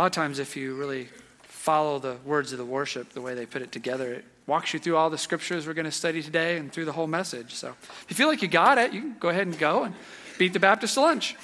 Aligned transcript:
a 0.00 0.04
lot 0.04 0.06
of 0.06 0.12
times, 0.12 0.38
if 0.38 0.56
you 0.56 0.76
really 0.76 1.08
follow 1.42 1.98
the 1.98 2.16
words 2.24 2.52
of 2.52 2.58
the 2.58 2.64
worship, 2.64 3.10
the 3.10 3.20
way 3.20 3.34
they 3.34 3.44
put 3.44 3.60
it 3.60 3.70
together, 3.70 4.14
it 4.14 4.24
walks 4.46 4.72
you 4.72 4.80
through 4.80 4.96
all 4.96 5.10
the 5.10 5.18
scriptures 5.18 5.66
we're 5.66 5.74
going 5.74 5.84
to 5.84 5.90
study 5.90 6.22
today 6.22 6.56
and 6.56 6.72
through 6.72 6.86
the 6.86 6.92
whole 6.92 7.06
message. 7.06 7.52
So 7.52 7.74
if 7.82 8.06
you 8.08 8.16
feel 8.16 8.26
like 8.26 8.40
you 8.40 8.48
got 8.48 8.78
it, 8.78 8.94
you 8.94 9.02
can 9.02 9.16
go 9.20 9.28
ahead 9.28 9.46
and 9.46 9.58
go 9.58 9.84
and 9.84 9.94
beat 10.38 10.54
the 10.54 10.58
Baptist 10.58 10.94
to 10.94 11.02
lunch. 11.02 11.36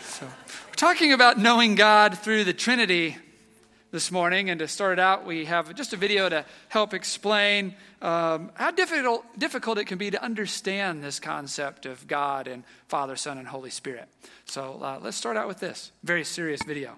So 0.00 0.26
we're 0.26 0.74
talking 0.74 1.12
about 1.12 1.38
knowing 1.38 1.76
God 1.76 2.18
through 2.18 2.42
the 2.42 2.52
Trinity 2.52 3.16
this 3.92 4.10
morning. 4.10 4.50
And 4.50 4.58
to 4.58 4.66
start 4.66 4.94
it 4.94 4.98
out, 4.98 5.24
we 5.24 5.44
have 5.44 5.72
just 5.76 5.92
a 5.92 5.96
video 5.96 6.28
to 6.28 6.44
help 6.70 6.94
explain 6.94 7.76
um, 8.02 8.50
how 8.54 8.72
difficult, 8.72 9.24
difficult 9.38 9.78
it 9.78 9.84
can 9.84 9.98
be 9.98 10.10
to 10.10 10.20
understand 10.20 11.04
this 11.04 11.20
concept 11.20 11.86
of 11.86 12.08
God 12.08 12.48
and 12.48 12.64
Father, 12.88 13.14
Son, 13.14 13.38
and 13.38 13.46
Holy 13.46 13.70
Spirit. 13.70 14.08
So 14.46 14.80
uh, 14.82 14.98
let's 15.00 15.16
start 15.16 15.36
out 15.36 15.46
with 15.46 15.60
this 15.60 15.92
very 16.02 16.24
serious 16.24 16.60
video. 16.64 16.96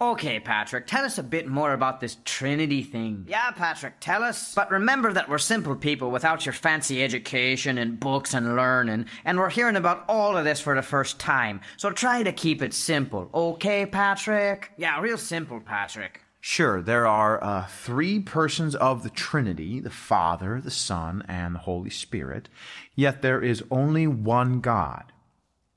Okay, 0.00 0.38
Patrick, 0.38 0.86
tell 0.86 1.04
us 1.04 1.18
a 1.18 1.24
bit 1.24 1.48
more 1.48 1.72
about 1.72 2.00
this 2.00 2.18
Trinity 2.24 2.84
thing. 2.84 3.24
Yeah, 3.28 3.50
Patrick, 3.50 3.94
tell 3.98 4.22
us. 4.22 4.54
But 4.54 4.70
remember 4.70 5.12
that 5.12 5.28
we're 5.28 5.38
simple 5.38 5.74
people 5.74 6.12
without 6.12 6.46
your 6.46 6.52
fancy 6.52 7.02
education 7.02 7.78
and 7.78 7.98
books 7.98 8.32
and 8.32 8.54
learning, 8.54 9.06
and 9.24 9.38
we're 9.38 9.50
hearing 9.50 9.74
about 9.74 10.04
all 10.08 10.36
of 10.36 10.44
this 10.44 10.60
for 10.60 10.76
the 10.76 10.82
first 10.82 11.18
time. 11.18 11.60
So 11.76 11.90
try 11.90 12.22
to 12.22 12.32
keep 12.32 12.62
it 12.62 12.74
simple, 12.74 13.28
okay, 13.34 13.86
Patrick? 13.86 14.70
Yeah, 14.76 15.00
real 15.00 15.18
simple, 15.18 15.58
Patrick. 15.58 16.20
Sure, 16.40 16.80
there 16.80 17.06
are 17.06 17.42
uh, 17.42 17.66
three 17.66 18.20
persons 18.20 18.76
of 18.76 19.02
the 19.02 19.10
Trinity 19.10 19.80
the 19.80 19.90
Father, 19.90 20.60
the 20.60 20.70
Son, 20.70 21.24
and 21.26 21.56
the 21.56 21.60
Holy 21.60 21.90
Spirit, 21.90 22.48
yet 22.94 23.20
there 23.22 23.42
is 23.42 23.64
only 23.68 24.06
one 24.06 24.60
God. 24.60 25.12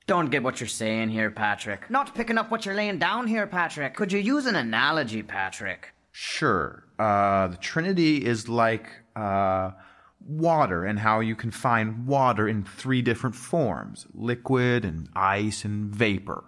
Don't 0.06 0.30
get 0.30 0.42
what 0.42 0.60
you're 0.60 0.68
saying 0.68 1.10
here, 1.10 1.30
Patrick. 1.30 1.88
Not 1.90 2.14
picking 2.14 2.38
up 2.38 2.50
what 2.50 2.66
you're 2.66 2.74
laying 2.74 2.98
down 2.98 3.26
here, 3.26 3.46
Patrick. 3.46 3.94
Could 3.94 4.12
you 4.12 4.18
use 4.18 4.46
an 4.46 4.56
analogy, 4.56 5.22
Patrick? 5.22 5.92
Sure. 6.10 6.84
Uh, 6.98 7.48
the 7.48 7.56
Trinity 7.56 8.24
is 8.24 8.48
like 8.48 8.86
uh, 9.16 9.70
water, 10.26 10.84
and 10.84 10.98
how 10.98 11.20
you 11.20 11.36
can 11.36 11.50
find 11.50 12.06
water 12.06 12.48
in 12.48 12.64
three 12.64 13.02
different 13.02 13.36
forms 13.36 14.06
liquid, 14.14 14.84
and 14.84 15.08
ice, 15.14 15.64
and 15.64 15.94
vapor. 15.94 16.44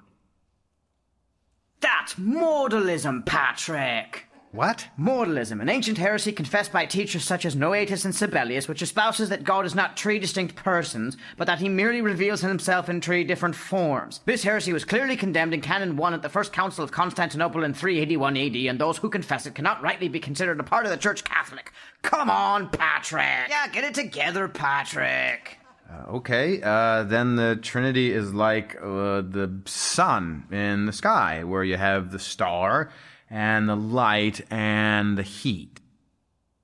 That's 1.80 2.14
modalism, 2.14 3.24
Patrick. 3.24 4.26
What? 4.54 4.86
Modalism, 4.96 5.60
an 5.60 5.68
ancient 5.68 5.98
heresy 5.98 6.30
confessed 6.30 6.70
by 6.70 6.86
teachers 6.86 7.24
such 7.24 7.44
as 7.44 7.56
Noetus 7.56 8.04
and 8.04 8.14
Sabellius, 8.14 8.68
which 8.68 8.82
espouses 8.82 9.28
that 9.30 9.42
God 9.42 9.66
is 9.66 9.74
not 9.74 9.98
three 9.98 10.20
distinct 10.20 10.54
persons, 10.54 11.16
but 11.36 11.46
that 11.46 11.58
he 11.58 11.68
merely 11.68 12.00
reveals 12.00 12.40
himself 12.40 12.88
in 12.88 13.00
three 13.00 13.24
different 13.24 13.56
forms. 13.56 14.20
This 14.26 14.44
heresy 14.44 14.72
was 14.72 14.84
clearly 14.84 15.16
condemned 15.16 15.54
in 15.54 15.60
Canon 15.60 15.96
1 15.96 16.14
at 16.14 16.22
the 16.22 16.28
First 16.28 16.52
Council 16.52 16.84
of 16.84 16.92
Constantinople 16.92 17.64
in 17.64 17.74
381 17.74 18.36
AD, 18.36 18.54
and 18.54 18.80
those 18.80 18.98
who 18.98 19.10
confess 19.10 19.44
it 19.44 19.56
cannot 19.56 19.82
rightly 19.82 20.06
be 20.06 20.20
considered 20.20 20.60
a 20.60 20.62
part 20.62 20.84
of 20.84 20.92
the 20.92 20.98
Church 20.98 21.24
Catholic. 21.24 21.72
Come 22.02 22.30
on, 22.30 22.70
Patrick! 22.70 23.48
Yeah, 23.48 23.66
get 23.66 23.82
it 23.82 23.94
together, 23.94 24.46
Patrick! 24.46 25.58
Uh, 25.90 26.12
okay, 26.12 26.62
uh, 26.62 27.02
then 27.02 27.34
the 27.34 27.58
Trinity 27.60 28.12
is 28.12 28.32
like 28.32 28.76
uh, 28.76 29.20
the 29.20 29.52
sun 29.64 30.44
in 30.52 30.86
the 30.86 30.92
sky, 30.92 31.42
where 31.42 31.64
you 31.64 31.76
have 31.76 32.12
the 32.12 32.20
star 32.20 32.92
and 33.30 33.68
the 33.68 33.76
light 33.76 34.40
and 34.50 35.16
the 35.18 35.22
heat. 35.22 35.80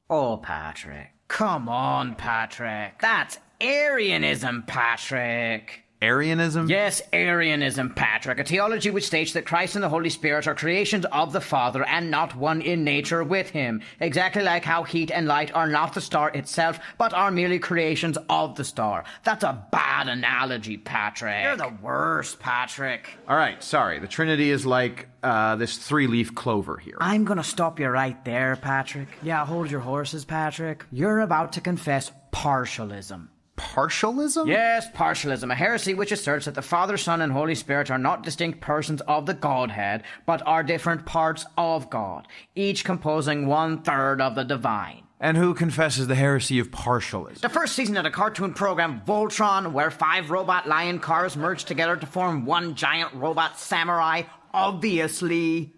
Oh, 0.09 0.39
Patrick. 0.39 1.13
Come 1.29 1.69
on, 1.69 2.17
Patrick. 2.17 2.99
That's 3.01 3.39
Arianism, 3.61 4.65
Patrick. 4.67 5.85
Arianism? 6.03 6.69
Yes, 6.69 7.03
Arianism, 7.13 7.91
Patrick. 7.95 8.39
A 8.39 8.45
theology 8.45 8.91
which 8.91 9.07
states 9.07 9.33
that 9.35 9.45
Christ 9.45 9.75
and 9.75 9.85
the 9.85 9.89
Holy 9.89 10.09
Spirit 10.09 10.47
are 10.47 10.55
creations 10.55 11.05
of 11.07 11.33
the 11.33 11.41
Father 11.43 11.85
and 11.85 12.11
not 12.11 12.35
one 12.35 12.63
in 12.63 12.85
nature 12.85 13.23
with 13.23 13.51
Him. 13.51 13.83
Exactly 14.01 14.43
like 14.43 14.65
how 14.65 14.83
heat 14.83 15.11
and 15.11 15.27
light 15.27 15.55
are 15.55 15.67
not 15.67 15.93
the 15.93 16.01
star 16.01 16.31
itself, 16.31 16.81
but 16.97 17.13
are 17.13 17.31
merely 17.31 17.59
creations 17.59 18.17
of 18.31 18.57
the 18.57 18.65
star. 18.65 19.05
That's 19.25 19.45
a 19.45 19.67
bad 19.73 20.09
analogy, 20.09 20.79
Patrick. 20.79 21.45
You're 21.45 21.57
the 21.57 21.75
worst, 21.83 22.39
Patrick. 22.41 23.11
All 23.29 23.37
right, 23.37 23.63
sorry. 23.63 23.99
The 23.99 24.09
Trinity 24.09 24.51
is 24.51 24.65
like 24.65 25.07
uh, 25.23 25.57
this 25.57 25.77
three 25.77 26.07
leaf 26.07 26.35
clover 26.35 26.79
here. 26.79 26.97
I'm 26.99 27.25
gonna 27.25 27.45
stop 27.45 27.79
you 27.79 27.89
right 27.89 28.25
there, 28.25 28.57
Patrick. 28.57 29.09
Yeah, 29.23 29.45
hold 29.45 29.71
your 29.71 29.81
horses, 29.81 30.25
Patrick. 30.25 30.85
You're 30.91 31.21
about 31.21 31.53
to 31.55 31.61
confess 31.61 32.11
partialism. 32.33 33.29
Partialism? 33.61 34.47
Yes, 34.47 34.91
partialism, 34.91 35.53
a 35.53 35.55
heresy 35.55 35.95
which 35.95 36.13
asserts 36.13 36.47
that 36.47 36.55
the 36.55 36.63
Father, 36.63 36.97
Son, 36.97 37.21
and 37.21 37.33
Holy 37.33 37.55
Spirit 37.55 37.91
are 37.91 37.99
not 37.99 38.23
distinct 38.23 38.61
persons 38.61 39.01
of 39.03 39.27
the 39.27 39.35
Godhead, 39.35 40.03
but 40.27 40.43
are 40.47 40.63
different 40.63 41.07
parts 41.07 41.47
of 41.57 41.91
God, 41.91 42.27
each 42.55 42.85
composing 42.85 43.47
one 43.47 43.83
third 43.83 44.21
of 44.21 44.35
the 44.35 44.45
divine. 44.45 45.03
And 45.23 45.37
who 45.37 45.53
confesses 45.53 46.07
the 46.07 46.15
heresy 46.15 46.59
of 46.59 46.71
partialism? 46.71 47.43
The 47.43 47.51
first 47.51 47.77
season 47.77 47.99
of 47.99 48.05
the 48.05 48.11
cartoon 48.11 48.55
program 48.55 49.03
Voltron, 49.07 49.73
where 49.73 49.91
five 49.91 50.31
robot 50.31 50.67
lion 50.67 50.99
cars 50.99 51.37
merge 51.37 51.65
together 51.65 51.95
to 51.97 52.07
form 52.07 52.47
one 52.47 52.75
giant 52.75 53.13
robot 53.13 53.59
samurai, 53.59 54.23
obviously. 54.55 55.75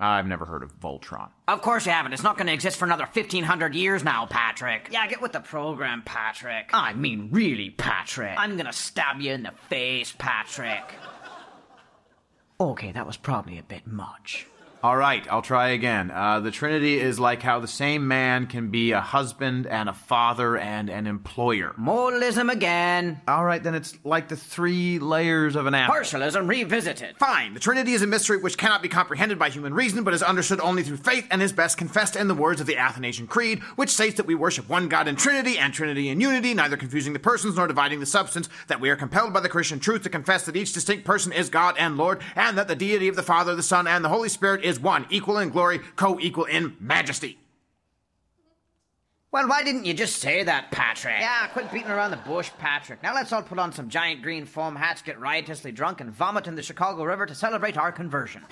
I've 0.00 0.26
never 0.26 0.44
heard 0.44 0.62
of 0.62 0.78
Voltron. 0.78 1.30
Of 1.48 1.60
course 1.62 1.86
you 1.86 1.92
haven't. 1.92 2.12
It's 2.12 2.22
not 2.22 2.36
going 2.36 2.46
to 2.46 2.52
exist 2.52 2.76
for 2.76 2.84
another 2.84 3.04
1500 3.04 3.74
years 3.74 4.04
now, 4.04 4.26
Patrick. 4.26 4.88
Yeah, 4.92 5.06
get 5.08 5.20
with 5.20 5.32
the 5.32 5.40
program, 5.40 6.02
Patrick. 6.04 6.70
I 6.72 6.92
mean, 6.92 7.30
really, 7.32 7.70
Patrick. 7.70 8.34
I'm 8.38 8.54
going 8.54 8.66
to 8.66 8.72
stab 8.72 9.20
you 9.20 9.32
in 9.32 9.42
the 9.42 9.52
face, 9.68 10.14
Patrick. 10.16 10.94
Okay, 12.60 12.92
that 12.92 13.06
was 13.06 13.16
probably 13.16 13.58
a 13.58 13.62
bit 13.62 13.86
much. 13.86 14.46
All 14.80 14.96
right, 14.96 15.26
I'll 15.28 15.42
try 15.42 15.70
again. 15.70 16.12
Uh, 16.12 16.38
the 16.38 16.52
Trinity 16.52 17.00
is 17.00 17.18
like 17.18 17.42
how 17.42 17.58
the 17.58 17.66
same 17.66 18.06
man 18.06 18.46
can 18.46 18.70
be 18.70 18.92
a 18.92 19.00
husband 19.00 19.66
and 19.66 19.88
a 19.88 19.92
father 19.92 20.56
and 20.56 20.88
an 20.88 21.08
employer. 21.08 21.74
Modalism 21.76 22.48
again. 22.52 23.20
All 23.26 23.44
right, 23.44 23.60
then 23.60 23.74
it's 23.74 23.98
like 24.04 24.28
the 24.28 24.36
three 24.36 25.00
layers 25.00 25.56
of 25.56 25.66
an 25.66 25.74
apple. 25.74 25.96
Partialism 25.96 26.48
revisited. 26.48 27.16
Fine. 27.16 27.54
The 27.54 27.60
Trinity 27.60 27.92
is 27.92 28.02
a 28.02 28.06
mystery 28.06 28.36
which 28.36 28.56
cannot 28.56 28.80
be 28.80 28.88
comprehended 28.88 29.36
by 29.36 29.50
human 29.50 29.74
reason, 29.74 30.04
but 30.04 30.14
is 30.14 30.22
understood 30.22 30.60
only 30.60 30.84
through 30.84 30.98
faith 30.98 31.26
and 31.32 31.42
is 31.42 31.52
best 31.52 31.76
confessed 31.76 32.14
in 32.14 32.28
the 32.28 32.34
words 32.34 32.60
of 32.60 32.68
the 32.68 32.76
Athanasian 32.76 33.26
Creed, 33.26 33.58
which 33.74 33.90
states 33.90 34.16
that 34.18 34.26
we 34.26 34.36
worship 34.36 34.68
one 34.68 34.88
God 34.88 35.08
in 35.08 35.16
Trinity 35.16 35.58
and 35.58 35.74
Trinity 35.74 36.08
in 36.08 36.20
unity, 36.20 36.54
neither 36.54 36.76
confusing 36.76 37.14
the 37.14 37.18
persons 37.18 37.56
nor 37.56 37.66
dividing 37.66 37.98
the 37.98 38.06
substance, 38.06 38.48
that 38.68 38.80
we 38.80 38.90
are 38.90 38.96
compelled 38.96 39.32
by 39.32 39.40
the 39.40 39.48
Christian 39.48 39.80
truth 39.80 40.04
to 40.04 40.08
confess 40.08 40.46
that 40.46 40.54
each 40.54 40.72
distinct 40.72 41.04
person 41.04 41.32
is 41.32 41.50
God 41.50 41.74
and 41.80 41.96
Lord, 41.96 42.20
and 42.36 42.56
that 42.56 42.68
the 42.68 42.76
deity 42.76 43.08
of 43.08 43.16
the 43.16 43.24
Father, 43.24 43.56
the 43.56 43.62
Son, 43.64 43.88
and 43.88 44.04
the 44.04 44.08
Holy 44.08 44.28
Spirit 44.28 44.67
is 44.68 44.78
one, 44.78 45.06
equal 45.10 45.38
in 45.38 45.48
glory, 45.48 45.80
co 45.96 46.20
equal 46.20 46.44
in 46.44 46.76
majesty. 46.78 47.38
Well, 49.30 49.46
why 49.46 49.62
didn't 49.62 49.84
you 49.84 49.92
just 49.92 50.16
say 50.16 50.42
that, 50.44 50.70
Patrick? 50.70 51.20
Yeah, 51.20 51.48
quit 51.48 51.70
beating 51.70 51.90
around 51.90 52.12
the 52.12 52.16
bush, 52.16 52.50
Patrick. 52.58 53.02
Now 53.02 53.14
let's 53.14 53.30
all 53.30 53.42
put 53.42 53.58
on 53.58 53.72
some 53.72 53.90
giant 53.90 54.22
green 54.22 54.46
foam 54.46 54.74
hats, 54.74 55.02
get 55.02 55.20
riotously 55.20 55.70
drunk, 55.70 56.00
and 56.00 56.10
vomit 56.10 56.46
in 56.46 56.54
the 56.54 56.62
Chicago 56.62 57.04
River 57.04 57.26
to 57.26 57.34
celebrate 57.34 57.76
our 57.76 57.92
conversion. 57.92 58.42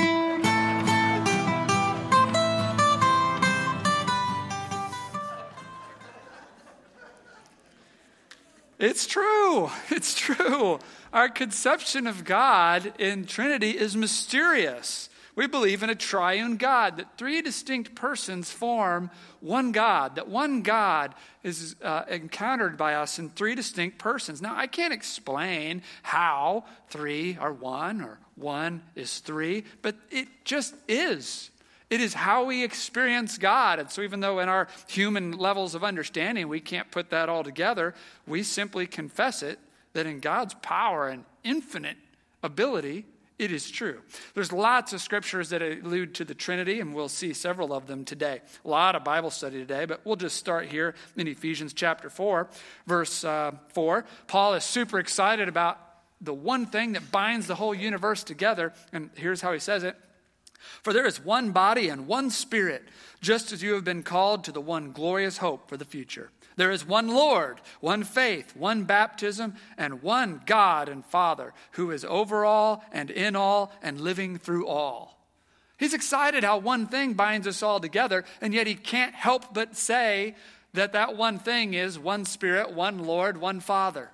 It's 8.78 9.06
true. 9.06 9.70
It's 9.90 10.14
true. 10.14 10.78
Our 11.12 11.30
conception 11.30 12.06
of 12.06 12.24
God 12.24 12.92
in 12.98 13.24
Trinity 13.24 13.70
is 13.70 13.96
mysterious. 13.96 15.08
We 15.36 15.46
believe 15.46 15.82
in 15.82 15.90
a 15.90 15.94
triune 15.94 16.56
God, 16.56 16.96
that 16.96 17.18
three 17.18 17.42
distinct 17.42 17.94
persons 17.94 18.50
form 18.50 19.10
one 19.40 19.70
God, 19.70 20.16
that 20.16 20.28
one 20.28 20.62
God 20.62 21.14
is 21.42 21.76
uh, 21.82 22.04
encountered 22.08 22.78
by 22.78 22.94
us 22.94 23.18
in 23.18 23.28
three 23.28 23.54
distinct 23.54 23.98
persons. 23.98 24.40
Now, 24.40 24.56
I 24.56 24.66
can't 24.66 24.94
explain 24.94 25.82
how 26.02 26.64
three 26.88 27.36
are 27.38 27.52
one 27.52 28.00
or 28.00 28.18
one 28.34 28.82
is 28.94 29.18
three, 29.18 29.64
but 29.82 29.94
it 30.10 30.26
just 30.44 30.74
is. 30.88 31.50
It 31.90 32.00
is 32.00 32.14
how 32.14 32.44
we 32.44 32.64
experience 32.64 33.36
God. 33.36 33.78
And 33.78 33.90
so, 33.90 34.00
even 34.00 34.20
though 34.20 34.40
in 34.40 34.48
our 34.48 34.68
human 34.88 35.32
levels 35.32 35.74
of 35.74 35.84
understanding 35.84 36.48
we 36.48 36.60
can't 36.60 36.90
put 36.90 37.10
that 37.10 37.28
all 37.28 37.44
together, 37.44 37.94
we 38.26 38.42
simply 38.42 38.86
confess 38.86 39.42
it 39.42 39.58
that 39.92 40.06
in 40.06 40.20
God's 40.20 40.54
power 40.54 41.08
and 41.08 41.24
infinite 41.44 41.98
ability, 42.42 43.04
it 43.38 43.52
is 43.52 43.70
true. 43.70 44.00
There's 44.34 44.52
lots 44.52 44.92
of 44.92 45.00
scriptures 45.00 45.50
that 45.50 45.60
allude 45.60 46.14
to 46.14 46.24
the 46.24 46.34
Trinity, 46.34 46.80
and 46.80 46.94
we'll 46.94 47.08
see 47.08 47.34
several 47.34 47.74
of 47.74 47.86
them 47.86 48.04
today. 48.04 48.40
A 48.64 48.68
lot 48.68 48.96
of 48.96 49.04
Bible 49.04 49.30
study 49.30 49.58
today, 49.58 49.84
but 49.84 50.00
we'll 50.04 50.16
just 50.16 50.36
start 50.36 50.66
here 50.66 50.94
in 51.16 51.28
Ephesians 51.28 51.74
chapter 51.74 52.08
4, 52.08 52.48
verse 52.86 53.24
uh, 53.24 53.52
4. 53.74 54.04
Paul 54.26 54.54
is 54.54 54.64
super 54.64 54.98
excited 54.98 55.48
about 55.48 55.78
the 56.20 56.32
one 56.32 56.64
thing 56.64 56.92
that 56.92 57.12
binds 57.12 57.46
the 57.46 57.54
whole 57.54 57.74
universe 57.74 58.24
together, 58.24 58.72
and 58.92 59.10
here's 59.14 59.42
how 59.42 59.52
he 59.52 59.58
says 59.58 59.84
it 59.84 59.96
For 60.82 60.92
there 60.92 61.06
is 61.06 61.24
one 61.24 61.50
body 61.52 61.88
and 61.88 62.06
one 62.06 62.30
spirit, 62.30 62.84
just 63.20 63.52
as 63.52 63.62
you 63.62 63.74
have 63.74 63.84
been 63.84 64.02
called 64.02 64.44
to 64.44 64.52
the 64.52 64.60
one 64.60 64.92
glorious 64.92 65.38
hope 65.38 65.68
for 65.68 65.76
the 65.76 65.84
future. 65.84 66.30
There 66.56 66.70
is 66.70 66.86
one 66.86 67.08
Lord, 67.08 67.60
one 67.80 68.02
faith, 68.02 68.56
one 68.56 68.84
baptism, 68.84 69.54
and 69.76 70.02
one 70.02 70.40
God 70.46 70.88
and 70.88 71.04
Father 71.04 71.52
who 71.72 71.90
is 71.90 72.04
over 72.04 72.44
all 72.44 72.82
and 72.92 73.10
in 73.10 73.36
all 73.36 73.72
and 73.82 74.00
living 74.00 74.38
through 74.38 74.66
all. 74.66 75.16
He's 75.78 75.92
excited 75.92 76.42
how 76.42 76.58
one 76.58 76.86
thing 76.86 77.12
binds 77.12 77.46
us 77.46 77.62
all 77.62 77.80
together, 77.80 78.24
and 78.40 78.54
yet 78.54 78.66
he 78.66 78.74
can't 78.74 79.14
help 79.14 79.52
but 79.52 79.76
say 79.76 80.34
that 80.72 80.94
that 80.94 81.16
one 81.16 81.38
thing 81.38 81.74
is 81.74 81.98
one 81.98 82.24
Spirit, 82.24 82.72
one 82.72 83.04
Lord, 83.04 83.36
one 83.36 83.60
Father. 83.60 84.10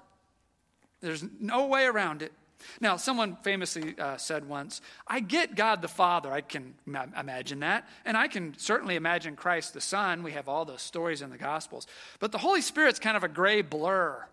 There's 1.00 1.25
no 1.41 1.67
way 1.67 1.85
around 1.85 2.23
it. 2.23 2.33
Now, 2.81 2.97
someone 2.97 3.37
famously 3.43 3.94
uh, 3.99 4.17
said 4.17 4.49
once, 4.49 4.81
I 5.06 5.20
get 5.20 5.55
God 5.55 5.82
the 5.82 5.88
Father. 5.88 6.32
I 6.32 6.41
can 6.41 6.75
imagine 6.87 7.61
that. 7.61 7.88
And 8.05 8.17
I 8.17 8.29
can 8.29 8.55
certainly 8.59 8.97
imagine 8.97 9.37
Christ 9.37 9.75
the 9.75 9.81
Son. 9.81 10.23
We 10.23 10.32
have 10.32 10.49
all 10.49 10.64
those 10.64 10.82
stories 10.82 11.23
in 11.23 11.31
the 11.31 11.38
Gospels. 11.38 11.87
But 12.19 12.32
the 12.32 12.38
Holy 12.38 12.61
Spirit's 12.61 12.99
kind 12.99 13.17
of 13.17 13.25
a 13.25 13.29
gray 13.29 13.62
blur. 13.62 14.26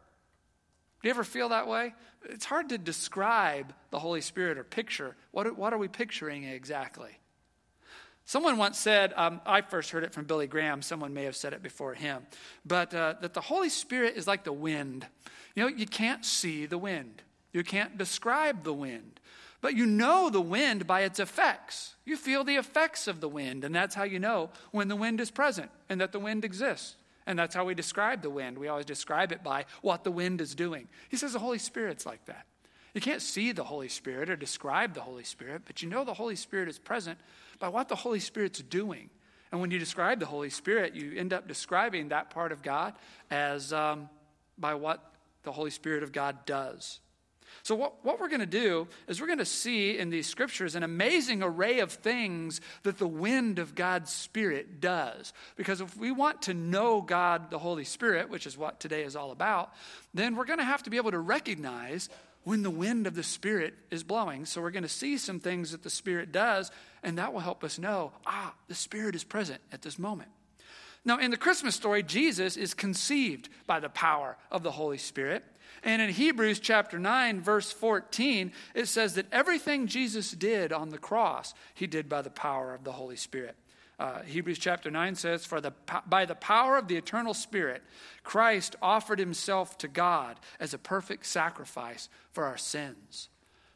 Do 1.01 1.07
you 1.07 1.11
ever 1.11 1.23
feel 1.23 1.49
that 1.49 1.67
way? 1.67 1.93
It's 2.25 2.45
hard 2.45 2.69
to 2.69 2.77
describe 2.77 3.73
the 3.91 3.99
Holy 3.99 4.21
Spirit 4.21 4.57
or 4.57 4.63
picture. 4.63 5.15
What, 5.31 5.57
what 5.57 5.71
are 5.71 5.77
we 5.77 5.87
picturing 5.87 6.43
exactly? 6.43 7.17
Someone 8.25 8.57
once 8.57 8.77
said, 8.77 9.11
um, 9.15 9.41
I 9.43 9.61
first 9.61 9.89
heard 9.89 10.03
it 10.03 10.13
from 10.13 10.25
Billy 10.25 10.45
Graham, 10.45 10.83
someone 10.83 11.15
may 11.15 11.23
have 11.23 11.35
said 11.35 11.53
it 11.53 11.63
before 11.63 11.95
him, 11.95 12.27
but 12.63 12.93
uh, 12.93 13.15
that 13.21 13.33
the 13.33 13.41
Holy 13.41 13.69
Spirit 13.69 14.17
is 14.17 14.27
like 14.27 14.43
the 14.43 14.53
wind. 14.53 15.07
You 15.55 15.63
know, 15.63 15.69
you 15.69 15.87
can't 15.87 16.23
see 16.23 16.67
the 16.67 16.77
wind. 16.77 17.23
You 17.51 17.63
can't 17.63 17.97
describe 17.97 18.63
the 18.63 18.73
wind, 18.73 19.19
but 19.61 19.75
you 19.75 19.85
know 19.85 20.29
the 20.29 20.41
wind 20.41 20.87
by 20.87 21.01
its 21.01 21.19
effects. 21.19 21.95
You 22.05 22.15
feel 22.15 22.43
the 22.43 22.55
effects 22.55 23.07
of 23.07 23.21
the 23.21 23.29
wind, 23.29 23.63
and 23.63 23.73
that's 23.73 23.95
how 23.95 24.03
you 24.03 24.19
know 24.19 24.49
when 24.71 24.87
the 24.87 24.95
wind 24.95 25.19
is 25.19 25.31
present 25.31 25.71
and 25.89 25.99
that 26.01 26.11
the 26.11 26.19
wind 26.19 26.45
exists. 26.45 26.95
And 27.25 27.37
that's 27.37 27.53
how 27.53 27.65
we 27.65 27.75
describe 27.75 28.23
the 28.23 28.29
wind. 28.29 28.57
We 28.57 28.69
always 28.69 28.85
describe 28.85 29.31
it 29.31 29.43
by 29.43 29.65
what 29.81 30.03
the 30.03 30.11
wind 30.11 30.41
is 30.41 30.55
doing. 30.55 30.87
He 31.09 31.17
says 31.17 31.33
the 31.33 31.39
Holy 31.39 31.59
Spirit's 31.59 32.05
like 32.05 32.25
that. 32.25 32.45
You 32.95 33.01
can't 33.01 33.21
see 33.21 33.51
the 33.51 33.63
Holy 33.63 33.87
Spirit 33.87 34.29
or 34.29 34.35
describe 34.35 34.95
the 34.95 35.01
Holy 35.01 35.23
Spirit, 35.23 35.61
but 35.65 35.81
you 35.81 35.89
know 35.89 36.03
the 36.03 36.13
Holy 36.13 36.35
Spirit 36.35 36.69
is 36.69 36.79
present 36.79 37.19
by 37.59 37.69
what 37.69 37.87
the 37.87 37.95
Holy 37.95 38.19
Spirit's 38.19 38.61
doing. 38.61 39.09
And 39.51 39.61
when 39.61 39.71
you 39.71 39.79
describe 39.79 40.19
the 40.19 40.25
Holy 40.25 40.49
Spirit, 40.49 40.95
you 40.95 41.17
end 41.17 41.33
up 41.33 41.47
describing 41.47 42.09
that 42.09 42.29
part 42.29 42.51
of 42.51 42.63
God 42.63 42.95
as 43.29 43.73
um, 43.73 44.09
by 44.57 44.73
what 44.73 45.13
the 45.43 45.51
Holy 45.51 45.71
Spirit 45.71 46.03
of 46.03 46.11
God 46.11 46.45
does. 46.45 46.99
So, 47.63 47.75
what, 47.75 48.03
what 48.03 48.19
we're 48.19 48.29
going 48.29 48.39
to 48.39 48.45
do 48.45 48.87
is 49.07 49.19
we're 49.19 49.27
going 49.27 49.39
to 49.39 49.45
see 49.45 49.97
in 49.97 50.09
these 50.09 50.27
scriptures 50.27 50.75
an 50.75 50.83
amazing 50.83 51.43
array 51.43 51.79
of 51.79 51.91
things 51.91 52.61
that 52.83 52.97
the 52.97 53.07
wind 53.07 53.59
of 53.59 53.75
God's 53.75 54.11
Spirit 54.11 54.79
does. 54.79 55.33
Because 55.55 55.81
if 55.81 55.95
we 55.97 56.11
want 56.11 56.43
to 56.43 56.53
know 56.53 57.01
God, 57.01 57.51
the 57.51 57.59
Holy 57.59 57.83
Spirit, 57.83 58.29
which 58.29 58.47
is 58.47 58.57
what 58.57 58.79
today 58.79 59.03
is 59.03 59.15
all 59.15 59.31
about, 59.31 59.73
then 60.13 60.35
we're 60.35 60.45
going 60.45 60.59
to 60.59 60.65
have 60.65 60.83
to 60.83 60.89
be 60.89 60.97
able 60.97 61.11
to 61.11 61.19
recognize 61.19 62.09
when 62.43 62.63
the 62.63 62.69
wind 62.69 63.05
of 63.05 63.15
the 63.15 63.23
Spirit 63.23 63.73
is 63.91 64.03
blowing. 64.03 64.45
So, 64.45 64.61
we're 64.61 64.71
going 64.71 64.83
to 64.83 64.89
see 64.89 65.17
some 65.17 65.39
things 65.39 65.71
that 65.71 65.83
the 65.83 65.89
Spirit 65.89 66.31
does, 66.31 66.71
and 67.03 67.17
that 67.17 67.33
will 67.33 67.41
help 67.41 67.63
us 67.63 67.77
know 67.77 68.13
ah, 68.25 68.53
the 68.67 68.75
Spirit 68.75 69.15
is 69.15 69.23
present 69.23 69.61
at 69.71 69.81
this 69.81 69.99
moment. 69.99 70.29
Now, 71.05 71.17
in 71.17 71.31
the 71.31 71.37
Christmas 71.37 71.75
story, 71.75 72.03
Jesus 72.03 72.57
is 72.57 72.73
conceived 72.73 73.49
by 73.65 73.79
the 73.79 73.89
power 73.89 74.37
of 74.51 74.63
the 74.63 74.71
Holy 74.71 74.97
Spirit. 74.97 75.43
And 75.83 76.01
in 76.01 76.09
Hebrews 76.09 76.59
chapter 76.59 76.99
9, 76.99 77.41
verse 77.41 77.71
14, 77.71 78.51
it 78.75 78.87
says 78.87 79.15
that 79.15 79.27
everything 79.31 79.87
Jesus 79.87 80.31
did 80.31 80.73
on 80.73 80.89
the 80.89 80.97
cross, 80.97 81.53
he 81.73 81.87
did 81.87 82.09
by 82.09 82.21
the 82.21 82.29
power 82.29 82.73
of 82.73 82.83
the 82.83 82.91
Holy 82.91 83.15
Spirit. 83.15 83.55
Uh, 83.99 84.21
Hebrews 84.21 84.59
chapter 84.59 84.89
9 84.89 85.15
says, 85.15 85.45
For 85.45 85.59
the, 85.59 85.73
by 86.07 86.25
the 86.25 86.35
power 86.35 86.77
of 86.77 86.87
the 86.87 86.95
eternal 86.95 87.33
Spirit, 87.33 87.83
Christ 88.23 88.77
offered 88.81 89.19
himself 89.19 89.77
to 89.79 89.89
God 89.89 90.39
as 90.59 90.73
a 90.73 90.77
perfect 90.77 91.25
sacrifice 91.25 92.07
for 92.31 92.45
our 92.45 92.57
sins. 92.57 93.27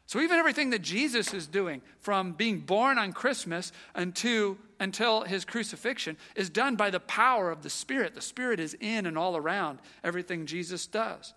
So, 0.06 0.20
even 0.20 0.38
everything 0.38 0.70
that 0.70 0.82
Jesus 0.82 1.32
is 1.32 1.46
doing, 1.46 1.80
from 1.98 2.32
being 2.32 2.60
born 2.60 2.98
on 2.98 3.12
Christmas 3.12 3.72
until, 3.94 4.58
until 4.78 5.22
his 5.22 5.44
crucifixion, 5.44 6.16
is 6.36 6.50
done 6.50 6.76
by 6.76 6.90
the 6.90 7.00
power 7.00 7.50
of 7.50 7.62
the 7.62 7.70
Spirit. 7.70 8.14
The 8.14 8.20
Spirit 8.20 8.60
is 8.60 8.74
in 8.80 9.06
and 9.06 9.16
all 9.16 9.36
around 9.36 9.78
everything 10.02 10.46
Jesus 10.46 10.86
does. 10.86 11.32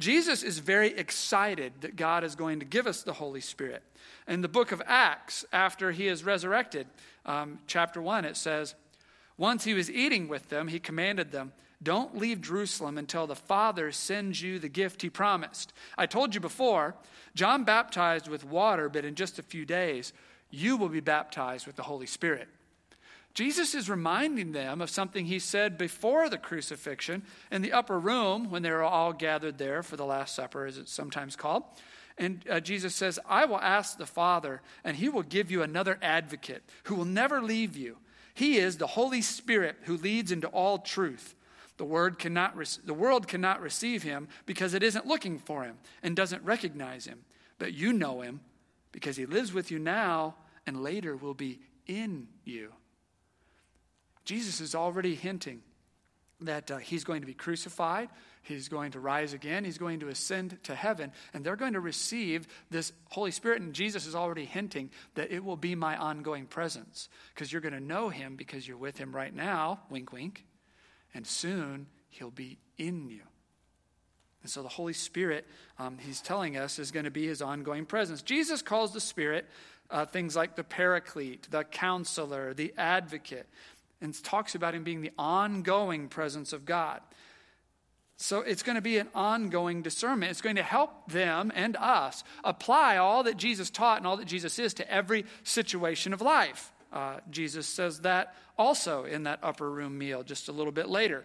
Jesus 0.00 0.42
is 0.42 0.58
very 0.60 0.96
excited 0.96 1.74
that 1.82 1.94
God 1.94 2.24
is 2.24 2.34
going 2.34 2.58
to 2.60 2.64
give 2.64 2.86
us 2.86 3.02
the 3.02 3.12
Holy 3.12 3.42
Spirit. 3.42 3.82
In 4.26 4.40
the 4.40 4.48
book 4.48 4.72
of 4.72 4.82
Acts, 4.86 5.44
after 5.52 5.92
he 5.92 6.08
is 6.08 6.24
resurrected, 6.24 6.86
um, 7.26 7.58
chapter 7.66 8.00
1, 8.00 8.24
it 8.24 8.38
says, 8.38 8.74
Once 9.36 9.64
he 9.64 9.74
was 9.74 9.90
eating 9.90 10.26
with 10.26 10.48
them, 10.48 10.68
he 10.68 10.78
commanded 10.80 11.32
them, 11.32 11.52
Don't 11.82 12.16
leave 12.16 12.40
Jerusalem 12.40 12.96
until 12.96 13.26
the 13.26 13.36
Father 13.36 13.92
sends 13.92 14.40
you 14.40 14.58
the 14.58 14.70
gift 14.70 15.02
he 15.02 15.10
promised. 15.10 15.74
I 15.98 16.06
told 16.06 16.34
you 16.34 16.40
before, 16.40 16.94
John 17.34 17.64
baptized 17.64 18.26
with 18.26 18.42
water, 18.42 18.88
but 18.88 19.04
in 19.04 19.14
just 19.14 19.38
a 19.38 19.42
few 19.42 19.66
days, 19.66 20.14
you 20.48 20.78
will 20.78 20.88
be 20.88 21.00
baptized 21.00 21.66
with 21.66 21.76
the 21.76 21.82
Holy 21.82 22.06
Spirit. 22.06 22.48
Jesus 23.34 23.74
is 23.74 23.88
reminding 23.88 24.52
them 24.52 24.80
of 24.80 24.90
something 24.90 25.26
he 25.26 25.38
said 25.38 25.78
before 25.78 26.28
the 26.28 26.38
crucifixion 26.38 27.22
in 27.50 27.62
the 27.62 27.72
upper 27.72 27.98
room 27.98 28.50
when 28.50 28.62
they 28.62 28.70
were 28.70 28.82
all 28.82 29.12
gathered 29.12 29.58
there 29.58 29.82
for 29.82 29.96
the 29.96 30.04
Last 30.04 30.34
Supper, 30.34 30.66
as 30.66 30.78
it's 30.78 30.92
sometimes 30.92 31.36
called. 31.36 31.62
And 32.18 32.44
uh, 32.50 32.60
Jesus 32.60 32.94
says, 32.94 33.18
I 33.26 33.44
will 33.44 33.60
ask 33.60 33.96
the 33.96 34.06
Father, 34.06 34.60
and 34.84 34.96
he 34.96 35.08
will 35.08 35.22
give 35.22 35.50
you 35.50 35.62
another 35.62 35.98
advocate 36.02 36.62
who 36.84 36.96
will 36.96 37.04
never 37.04 37.40
leave 37.40 37.76
you. 37.76 37.98
He 38.34 38.58
is 38.58 38.76
the 38.76 38.88
Holy 38.88 39.22
Spirit 39.22 39.76
who 39.84 39.96
leads 39.96 40.32
into 40.32 40.48
all 40.48 40.78
truth. 40.78 41.34
The, 41.76 41.84
word 41.84 42.18
cannot 42.18 42.56
re- 42.56 42.66
the 42.84 42.92
world 42.92 43.26
cannot 43.26 43.62
receive 43.62 44.02
him 44.02 44.28
because 44.44 44.74
it 44.74 44.82
isn't 44.82 45.06
looking 45.06 45.38
for 45.38 45.64
him 45.64 45.78
and 46.02 46.14
doesn't 46.14 46.44
recognize 46.44 47.06
him. 47.06 47.20
But 47.58 47.72
you 47.72 47.92
know 47.92 48.20
him 48.20 48.40
because 48.92 49.16
he 49.16 49.24
lives 49.24 49.52
with 49.52 49.70
you 49.70 49.78
now 49.78 50.34
and 50.66 50.82
later 50.82 51.16
will 51.16 51.32
be 51.32 51.60
in 51.86 52.28
you. 52.44 52.72
Jesus 54.30 54.60
is 54.60 54.76
already 54.76 55.16
hinting 55.16 55.60
that 56.42 56.70
uh, 56.70 56.76
he's 56.76 57.02
going 57.02 57.20
to 57.20 57.26
be 57.26 57.34
crucified, 57.34 58.08
he's 58.42 58.68
going 58.68 58.92
to 58.92 59.00
rise 59.00 59.32
again, 59.32 59.64
he's 59.64 59.76
going 59.76 59.98
to 59.98 60.08
ascend 60.08 60.56
to 60.62 60.72
heaven, 60.76 61.10
and 61.34 61.44
they're 61.44 61.56
going 61.56 61.72
to 61.72 61.80
receive 61.80 62.46
this 62.70 62.92
Holy 63.08 63.32
Spirit. 63.32 63.60
And 63.60 63.74
Jesus 63.74 64.06
is 64.06 64.14
already 64.14 64.44
hinting 64.44 64.90
that 65.16 65.32
it 65.32 65.44
will 65.44 65.56
be 65.56 65.74
my 65.74 65.96
ongoing 65.96 66.46
presence 66.46 67.08
because 67.34 67.52
you're 67.52 67.60
going 67.60 67.74
to 67.74 67.80
know 67.80 68.08
him 68.08 68.36
because 68.36 68.68
you're 68.68 68.76
with 68.76 68.98
him 68.98 69.10
right 69.10 69.34
now, 69.34 69.80
wink, 69.90 70.12
wink, 70.12 70.44
and 71.12 71.26
soon 71.26 71.88
he'll 72.08 72.30
be 72.30 72.56
in 72.78 73.08
you. 73.08 73.22
And 74.42 74.50
so 74.50 74.62
the 74.62 74.68
Holy 74.68 74.92
Spirit, 74.92 75.44
um, 75.76 75.98
he's 75.98 76.20
telling 76.20 76.56
us, 76.56 76.78
is 76.78 76.92
going 76.92 77.04
to 77.04 77.10
be 77.10 77.26
his 77.26 77.42
ongoing 77.42 77.84
presence. 77.84 78.22
Jesus 78.22 78.62
calls 78.62 78.92
the 78.92 79.00
Spirit 79.00 79.46
uh, 79.90 80.06
things 80.06 80.36
like 80.36 80.54
the 80.54 80.62
paraclete, 80.62 81.50
the 81.50 81.64
counselor, 81.64 82.54
the 82.54 82.72
advocate 82.78 83.48
and 84.00 84.22
talks 84.22 84.54
about 84.54 84.74
him 84.74 84.84
being 84.84 85.00
the 85.00 85.12
ongoing 85.18 86.08
presence 86.08 86.52
of 86.52 86.64
God. 86.64 87.00
So 88.16 88.40
it's 88.40 88.62
going 88.62 88.76
to 88.76 88.82
be 88.82 88.98
an 88.98 89.08
ongoing 89.14 89.80
discernment. 89.80 90.30
It's 90.30 90.42
going 90.42 90.56
to 90.56 90.62
help 90.62 91.10
them 91.10 91.50
and 91.54 91.74
us 91.76 92.22
apply 92.44 92.98
all 92.98 93.22
that 93.22 93.38
Jesus 93.38 93.70
taught 93.70 93.96
and 93.96 94.06
all 94.06 94.18
that 94.18 94.26
Jesus 94.26 94.58
is 94.58 94.74
to 94.74 94.90
every 94.90 95.24
situation 95.42 96.12
of 96.12 96.20
life. 96.20 96.72
Uh, 96.92 97.20
Jesus 97.30 97.66
says 97.66 98.00
that 98.00 98.34
also 98.58 99.04
in 99.04 99.22
that 99.22 99.38
upper 99.42 99.70
room 99.70 99.96
meal 99.96 100.22
just 100.22 100.48
a 100.48 100.52
little 100.52 100.72
bit 100.72 100.88
later. 100.88 101.24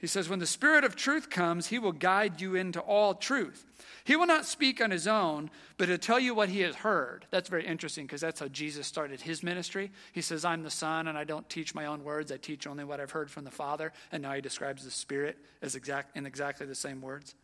He 0.00 0.06
says, 0.06 0.28
When 0.28 0.38
the 0.38 0.46
Spirit 0.46 0.82
of 0.82 0.96
truth 0.96 1.28
comes, 1.28 1.66
he 1.66 1.78
will 1.78 1.92
guide 1.92 2.40
you 2.40 2.54
into 2.54 2.80
all 2.80 3.14
truth. 3.14 3.66
He 4.04 4.16
will 4.16 4.26
not 4.26 4.46
speak 4.46 4.80
on 4.80 4.90
his 4.90 5.06
own, 5.06 5.50
but 5.76 5.88
he'll 5.88 5.98
tell 5.98 6.18
you 6.18 6.34
what 6.34 6.48
he 6.48 6.60
has 6.60 6.76
heard. 6.76 7.26
That's 7.30 7.50
very 7.50 7.66
interesting 7.66 8.06
because 8.06 8.22
that's 8.22 8.40
how 8.40 8.48
Jesus 8.48 8.86
started 8.86 9.20
his 9.20 9.42
ministry. 9.42 9.92
He 10.12 10.22
says, 10.22 10.44
I'm 10.44 10.62
the 10.62 10.70
Son, 10.70 11.06
and 11.06 11.18
I 11.18 11.24
don't 11.24 11.48
teach 11.50 11.74
my 11.74 11.84
own 11.84 12.02
words. 12.02 12.32
I 12.32 12.38
teach 12.38 12.66
only 12.66 12.82
what 12.82 12.98
I've 12.98 13.10
heard 13.10 13.30
from 13.30 13.44
the 13.44 13.50
Father. 13.50 13.92
And 14.10 14.22
now 14.22 14.32
he 14.32 14.40
describes 14.40 14.84
the 14.84 14.90
Spirit 14.90 15.36
as 15.60 15.74
exact, 15.74 16.16
in 16.16 16.24
exactly 16.24 16.66
the 16.66 16.74
same 16.74 17.02
words. 17.02 17.34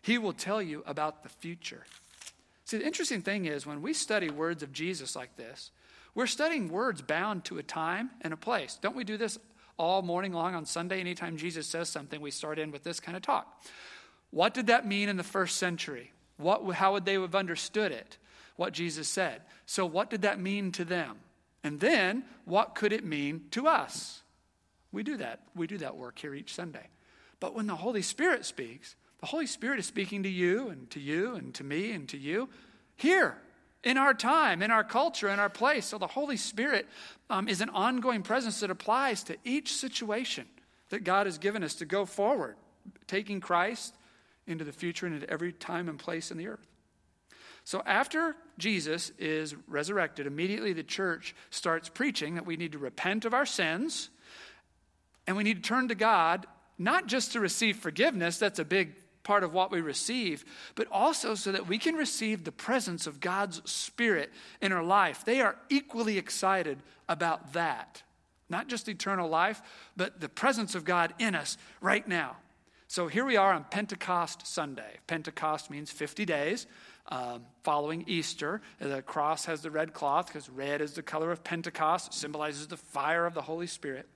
He 0.00 0.16
will 0.16 0.32
tell 0.32 0.62
you 0.62 0.84
about 0.86 1.24
the 1.24 1.28
future. 1.28 1.84
See, 2.64 2.78
the 2.78 2.86
interesting 2.86 3.22
thing 3.22 3.46
is 3.46 3.66
when 3.66 3.82
we 3.82 3.92
study 3.92 4.30
words 4.30 4.62
of 4.62 4.72
Jesus 4.72 5.16
like 5.16 5.36
this, 5.36 5.72
we're 6.14 6.26
studying 6.26 6.68
words 6.68 7.02
bound 7.02 7.44
to 7.46 7.58
a 7.58 7.62
time 7.62 8.10
and 8.22 8.32
a 8.32 8.36
place. 8.36 8.78
Don't 8.80 8.96
we 8.96 9.04
do 9.04 9.16
this 9.16 9.38
all 9.78 10.02
morning 10.02 10.32
long 10.32 10.54
on 10.54 10.64
Sunday? 10.64 11.00
Anytime 11.00 11.36
Jesus 11.36 11.66
says 11.66 11.88
something, 11.88 12.20
we 12.20 12.30
start 12.30 12.58
in 12.58 12.70
with 12.70 12.84
this 12.84 13.00
kind 13.00 13.16
of 13.16 13.22
talk. 13.22 13.62
What 14.30 14.54
did 14.54 14.66
that 14.68 14.86
mean 14.86 15.08
in 15.08 15.16
the 15.16 15.22
first 15.22 15.56
century? 15.56 16.12
What, 16.36 16.70
how 16.74 16.92
would 16.92 17.04
they 17.04 17.14
have 17.14 17.34
understood 17.34 17.92
it, 17.92 18.18
what 18.56 18.72
Jesus 18.72 19.08
said? 19.08 19.42
So, 19.64 19.86
what 19.86 20.10
did 20.10 20.22
that 20.22 20.40
mean 20.40 20.72
to 20.72 20.84
them? 20.84 21.16
And 21.64 21.80
then, 21.80 22.24
what 22.44 22.74
could 22.74 22.92
it 22.92 23.04
mean 23.04 23.44
to 23.52 23.66
us? 23.66 24.22
We 24.92 25.02
do 25.02 25.16
that. 25.16 25.40
We 25.54 25.66
do 25.66 25.78
that 25.78 25.96
work 25.96 26.18
here 26.18 26.34
each 26.34 26.54
Sunday. 26.54 26.88
But 27.40 27.54
when 27.54 27.66
the 27.66 27.76
Holy 27.76 28.02
Spirit 28.02 28.44
speaks, 28.44 28.96
the 29.20 29.26
Holy 29.26 29.46
Spirit 29.46 29.78
is 29.78 29.86
speaking 29.86 30.22
to 30.22 30.28
you 30.28 30.68
and 30.68 30.88
to 30.90 31.00
you 31.00 31.34
and 31.34 31.54
to 31.54 31.64
me 31.64 31.92
and 31.92 32.08
to 32.08 32.18
you 32.18 32.48
here 32.96 33.38
in 33.86 33.96
our 33.96 34.12
time, 34.12 34.62
in 34.62 34.72
our 34.72 34.82
culture, 34.82 35.28
in 35.28 35.38
our 35.38 35.48
place. 35.48 35.86
So 35.86 35.96
the 35.96 36.08
Holy 36.08 36.36
Spirit 36.36 36.88
um, 37.30 37.48
is 37.48 37.60
an 37.60 37.70
ongoing 37.70 38.22
presence 38.22 38.58
that 38.58 38.70
applies 38.70 39.22
to 39.24 39.36
each 39.44 39.72
situation 39.72 40.44
that 40.88 41.04
God 41.04 41.26
has 41.26 41.38
given 41.38 41.62
us 41.62 41.76
to 41.76 41.84
go 41.84 42.04
forward, 42.04 42.56
taking 43.06 43.40
Christ 43.40 43.94
into 44.48 44.64
the 44.64 44.72
future 44.72 45.06
and 45.06 45.14
into 45.14 45.30
every 45.30 45.52
time 45.52 45.88
and 45.88 46.00
place 46.00 46.32
in 46.32 46.36
the 46.36 46.48
earth. 46.48 46.66
So 47.62 47.80
after 47.86 48.34
Jesus 48.58 49.12
is 49.20 49.54
resurrected, 49.68 50.26
immediately 50.26 50.72
the 50.72 50.82
church 50.82 51.36
starts 51.50 51.88
preaching 51.88 52.34
that 52.34 52.44
we 52.44 52.56
need 52.56 52.72
to 52.72 52.78
repent 52.78 53.24
of 53.24 53.34
our 53.34 53.46
sins 53.46 54.10
and 55.28 55.36
we 55.36 55.44
need 55.44 55.62
to 55.62 55.68
turn 55.68 55.86
to 55.88 55.94
God, 55.94 56.44
not 56.76 57.06
just 57.06 57.32
to 57.32 57.40
receive 57.40 57.76
forgiveness, 57.76 58.38
that's 58.38 58.58
a 58.58 58.64
big 58.64 58.94
part 59.26 59.42
of 59.42 59.52
what 59.52 59.72
we 59.72 59.80
receive, 59.80 60.44
but 60.76 60.86
also 60.92 61.34
so 61.34 61.50
that 61.50 61.66
we 61.66 61.78
can 61.78 61.96
receive 61.96 62.44
the 62.44 62.52
presence 62.52 63.08
of 63.08 63.18
God's 63.18 63.60
Spirit 63.68 64.32
in 64.62 64.70
our 64.70 64.84
life. 64.84 65.24
They 65.24 65.40
are 65.40 65.56
equally 65.68 66.16
excited 66.16 66.78
about 67.08 67.52
that. 67.54 68.04
Not 68.48 68.68
just 68.68 68.88
eternal 68.88 69.28
life, 69.28 69.60
but 69.96 70.20
the 70.20 70.28
presence 70.28 70.76
of 70.76 70.84
God 70.84 71.12
in 71.18 71.34
us 71.34 71.58
right 71.80 72.06
now. 72.06 72.36
So 72.86 73.08
here 73.08 73.24
we 73.24 73.36
are 73.36 73.52
on 73.52 73.64
Pentecost 73.64 74.46
Sunday. 74.46 74.98
Pentecost 75.08 75.72
means 75.72 75.90
50 75.90 76.24
days 76.24 76.68
um, 77.08 77.42
following 77.64 78.04
Easter. 78.06 78.62
The 78.78 79.02
cross 79.02 79.46
has 79.46 79.60
the 79.60 79.72
red 79.72 79.92
cloth 79.92 80.28
because 80.28 80.48
red 80.48 80.80
is 80.80 80.92
the 80.92 81.02
color 81.02 81.32
of 81.32 81.42
Pentecost, 81.42 82.08
it 82.08 82.14
symbolizes 82.14 82.68
the 82.68 82.76
fire 82.76 83.26
of 83.26 83.34
the 83.34 83.42
Holy 83.42 83.66
Spirit. 83.66 84.08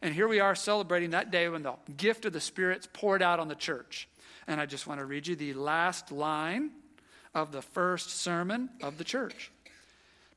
And 0.00 0.14
here 0.14 0.28
we 0.28 0.38
are 0.38 0.54
celebrating 0.54 1.10
that 1.10 1.32
day 1.32 1.48
when 1.48 1.64
the 1.64 1.74
gift 1.96 2.24
of 2.24 2.32
the 2.32 2.40
Spirit's 2.40 2.88
poured 2.92 3.22
out 3.22 3.40
on 3.40 3.48
the 3.48 3.56
church. 3.56 4.08
And 4.46 4.60
I 4.60 4.66
just 4.66 4.86
want 4.86 5.00
to 5.00 5.06
read 5.06 5.26
you 5.26 5.36
the 5.36 5.54
last 5.54 6.12
line 6.12 6.70
of 7.34 7.52
the 7.52 7.62
first 7.62 8.10
sermon 8.10 8.70
of 8.82 8.98
the 8.98 9.04
church. 9.04 9.50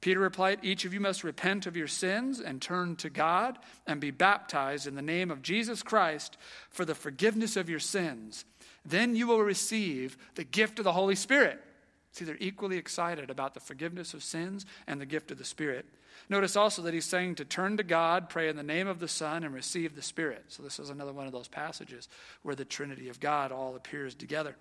Peter 0.02 0.20
replied, 0.20 0.60
Each 0.62 0.86
of 0.86 0.94
you 0.94 1.00
must 1.00 1.24
repent 1.24 1.66
of 1.66 1.76
your 1.76 1.88
sins 1.88 2.40
and 2.40 2.62
turn 2.62 2.96
to 2.98 3.10
God 3.10 3.58
and 3.88 4.00
be 4.00 4.12
baptized 4.12 4.86
in 4.86 4.96
the 4.96 5.02
name 5.02 5.32
of 5.32 5.42
Jesus 5.42 5.82
Christ 5.82 6.38
for 6.70 6.86
the 6.86 6.94
forgiveness 6.94 7.56
of 7.56 7.70
your 7.70 7.80
sins. 7.80 8.46
Then 8.86 9.16
you 9.16 9.26
will 9.26 9.42
receive 9.42 10.16
the 10.36 10.44
gift 10.44 10.78
of 10.78 10.86
the 10.86 10.94
Holy 10.94 11.16
Spirit. 11.16 11.60
See, 12.16 12.24
they're 12.24 12.38
equally 12.40 12.78
excited 12.78 13.30
about 13.30 13.56
the 13.56 13.60
forgiveness 13.60 14.14
of 14.14 14.24
sins 14.24 14.66
and 14.88 15.02
the 15.02 15.06
gift 15.06 15.32
of 15.32 15.38
the 15.38 15.44
Spirit. 15.44 15.86
Notice 16.30 16.56
also 16.56 16.82
that 16.84 16.94
he's 16.94 17.04
saying 17.04 17.36
to 17.36 17.46
turn 17.46 17.76
to 17.76 17.84
God, 17.84 18.30
pray 18.30 18.48
in 18.48 18.56
the 18.56 18.64
name 18.64 18.88
of 18.88 19.00
the 19.00 19.08
Son, 19.10 19.44
and 19.44 19.54
receive 19.54 19.98
the 19.98 20.02
Spirit. 20.02 20.46
So, 20.48 20.64
this 20.64 20.80
is 20.80 20.90
another 20.90 21.12
one 21.12 21.26
of 21.26 21.34
those 21.34 21.50
passages 21.50 22.08
where 22.42 22.56
the 22.56 22.64
Trinity 22.64 23.10
of 23.10 23.20
God 23.20 23.52
all 23.52 23.76
appears 23.76 24.16
together. 24.16 24.56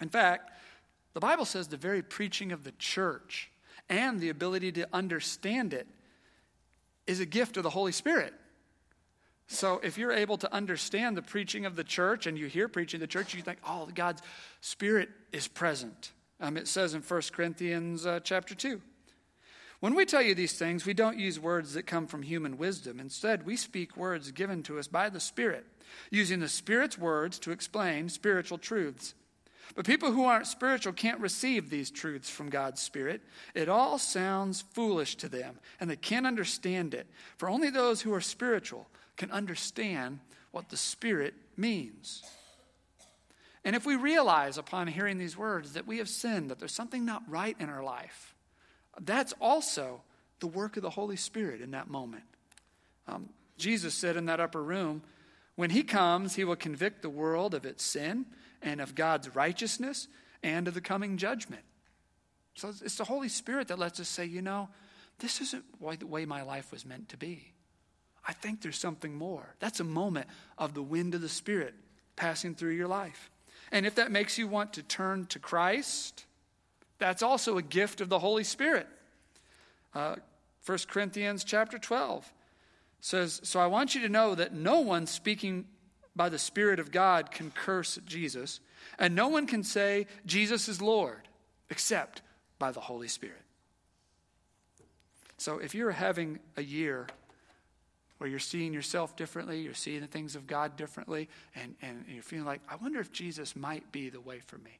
In 0.00 0.08
fact, 0.08 0.50
the 1.12 1.20
Bible 1.20 1.44
says 1.44 1.68
the 1.68 1.76
very 1.76 2.02
preaching 2.02 2.50
of 2.50 2.64
the 2.64 2.72
church 2.72 3.52
and 3.88 4.18
the 4.18 4.30
ability 4.30 4.72
to 4.72 4.88
understand 4.92 5.72
it 5.74 5.86
is 7.06 7.20
a 7.20 7.26
gift 7.26 7.56
of 7.56 7.62
the 7.62 7.70
Holy 7.70 7.92
Spirit. 7.92 8.34
So, 9.46 9.80
if 9.84 9.96
you're 9.96 10.10
able 10.10 10.38
to 10.38 10.52
understand 10.52 11.16
the 11.16 11.22
preaching 11.22 11.66
of 11.66 11.76
the 11.76 11.84
church 11.84 12.26
and 12.26 12.36
you 12.36 12.46
hear 12.46 12.66
preaching 12.66 12.98
of 12.98 13.02
the 13.02 13.06
church, 13.06 13.32
you 13.32 13.42
think, 13.42 13.60
oh, 13.64 13.88
God's 13.94 14.22
Spirit 14.60 15.08
is 15.30 15.46
present. 15.46 16.10
Um, 16.40 16.56
it 16.56 16.68
says 16.68 16.94
in 16.94 17.02
1 17.02 17.22
Corinthians 17.32 18.06
uh, 18.06 18.20
chapter 18.20 18.54
2. 18.54 18.80
When 19.80 19.94
we 19.94 20.06
tell 20.06 20.22
you 20.22 20.34
these 20.34 20.54
things, 20.54 20.86
we 20.86 20.94
don't 20.94 21.18
use 21.18 21.38
words 21.38 21.74
that 21.74 21.86
come 21.86 22.06
from 22.06 22.22
human 22.22 22.56
wisdom. 22.56 22.98
Instead, 22.98 23.44
we 23.44 23.56
speak 23.56 23.96
words 23.96 24.30
given 24.30 24.62
to 24.62 24.78
us 24.78 24.88
by 24.88 25.10
the 25.10 25.20
Spirit, 25.20 25.66
using 26.10 26.40
the 26.40 26.48
Spirit's 26.48 26.96
words 26.96 27.38
to 27.40 27.50
explain 27.50 28.08
spiritual 28.08 28.56
truths. 28.56 29.14
But 29.74 29.86
people 29.86 30.12
who 30.12 30.24
aren't 30.24 30.46
spiritual 30.46 30.92
can't 30.92 31.20
receive 31.20 31.68
these 31.68 31.90
truths 31.90 32.30
from 32.30 32.48
God's 32.48 32.80
Spirit. 32.80 33.22
It 33.54 33.68
all 33.68 33.98
sounds 33.98 34.62
foolish 34.62 35.16
to 35.16 35.28
them, 35.28 35.58
and 35.80 35.90
they 35.90 35.96
can't 35.96 36.26
understand 36.26 36.94
it. 36.94 37.06
For 37.36 37.50
only 37.50 37.70
those 37.70 38.00
who 38.02 38.14
are 38.14 38.20
spiritual 38.20 38.88
can 39.16 39.30
understand 39.30 40.20
what 40.50 40.68
the 40.68 40.76
Spirit 40.76 41.34
means. 41.56 42.22
And 43.64 43.74
if 43.74 43.86
we 43.86 43.96
realize 43.96 44.58
upon 44.58 44.88
hearing 44.88 45.18
these 45.18 45.36
words 45.36 45.72
that 45.72 45.86
we 45.86 45.98
have 45.98 46.08
sinned, 46.08 46.50
that 46.50 46.58
there's 46.58 46.74
something 46.74 47.04
not 47.04 47.22
right 47.28 47.56
in 47.58 47.70
our 47.70 47.82
life, 47.82 48.34
that's 49.00 49.32
also 49.40 50.02
the 50.40 50.46
work 50.46 50.76
of 50.76 50.82
the 50.82 50.90
Holy 50.90 51.16
Spirit 51.16 51.60
in 51.60 51.70
that 51.70 51.88
moment. 51.88 52.24
Um, 53.08 53.30
Jesus 53.56 53.94
said 53.94 54.16
in 54.16 54.26
that 54.26 54.40
upper 54.40 54.62
room, 54.62 55.02
when 55.56 55.70
he 55.70 55.82
comes, 55.82 56.34
he 56.34 56.44
will 56.44 56.56
convict 56.56 57.02
the 57.02 57.08
world 57.08 57.54
of 57.54 57.64
its 57.64 57.82
sin 57.84 58.26
and 58.60 58.80
of 58.80 58.94
God's 58.94 59.34
righteousness 59.34 60.08
and 60.42 60.68
of 60.68 60.74
the 60.74 60.80
coming 60.80 61.16
judgment. 61.16 61.62
So 62.54 62.68
it's 62.68 62.96
the 62.96 63.04
Holy 63.04 63.28
Spirit 63.28 63.68
that 63.68 63.78
lets 63.78 64.00
us 64.00 64.08
say, 64.08 64.24
you 64.24 64.42
know, 64.42 64.68
this 65.18 65.40
isn't 65.40 65.64
the 65.98 66.06
way 66.06 66.24
my 66.26 66.42
life 66.42 66.72
was 66.72 66.84
meant 66.84 67.08
to 67.10 67.16
be. 67.16 67.52
I 68.26 68.32
think 68.32 68.62
there's 68.62 68.78
something 68.78 69.14
more. 69.14 69.54
That's 69.58 69.80
a 69.80 69.84
moment 69.84 70.28
of 70.58 70.74
the 70.74 70.82
wind 70.82 71.14
of 71.14 71.20
the 71.20 71.28
Spirit 71.28 71.74
passing 72.16 72.54
through 72.54 72.72
your 72.72 72.88
life. 72.88 73.30
And 73.72 73.86
if 73.86 73.94
that 73.96 74.10
makes 74.10 74.38
you 74.38 74.46
want 74.46 74.72
to 74.74 74.82
turn 74.82 75.26
to 75.26 75.38
Christ, 75.38 76.26
that's 76.98 77.22
also 77.22 77.58
a 77.58 77.62
gift 77.62 78.00
of 78.00 78.08
the 78.08 78.18
Holy 78.18 78.44
Spirit. 78.44 78.86
Uh, 79.94 80.16
1 80.64 80.78
Corinthians 80.88 81.44
chapter 81.44 81.78
12 81.78 82.32
says, 83.00 83.40
So 83.44 83.60
I 83.60 83.66
want 83.66 83.94
you 83.94 84.00
to 84.02 84.08
know 84.08 84.34
that 84.34 84.54
no 84.54 84.80
one 84.80 85.06
speaking 85.06 85.66
by 86.16 86.28
the 86.28 86.38
Spirit 86.38 86.78
of 86.78 86.92
God 86.92 87.30
can 87.30 87.50
curse 87.50 87.98
Jesus, 88.06 88.60
and 88.98 89.14
no 89.14 89.28
one 89.28 89.46
can 89.46 89.62
say 89.62 90.06
Jesus 90.26 90.68
is 90.68 90.80
Lord 90.80 91.28
except 91.70 92.22
by 92.58 92.70
the 92.70 92.80
Holy 92.80 93.08
Spirit. 93.08 93.42
So 95.36 95.58
if 95.58 95.74
you're 95.74 95.90
having 95.90 96.38
a 96.56 96.62
year 96.62 97.06
where 98.24 98.30
you're 98.30 98.38
seeing 98.38 98.72
yourself 98.72 99.16
differently, 99.16 99.60
you're 99.60 99.74
seeing 99.74 100.00
the 100.00 100.06
things 100.06 100.34
of 100.34 100.46
God 100.46 100.78
differently, 100.78 101.28
and, 101.54 101.74
and 101.82 102.06
you're 102.08 102.22
feeling 102.22 102.46
like, 102.46 102.62
I 102.70 102.76
wonder 102.76 102.98
if 102.98 103.12
Jesus 103.12 103.54
might 103.54 103.92
be 103.92 104.08
the 104.08 104.18
way 104.18 104.40
for 104.46 104.56
me. 104.56 104.78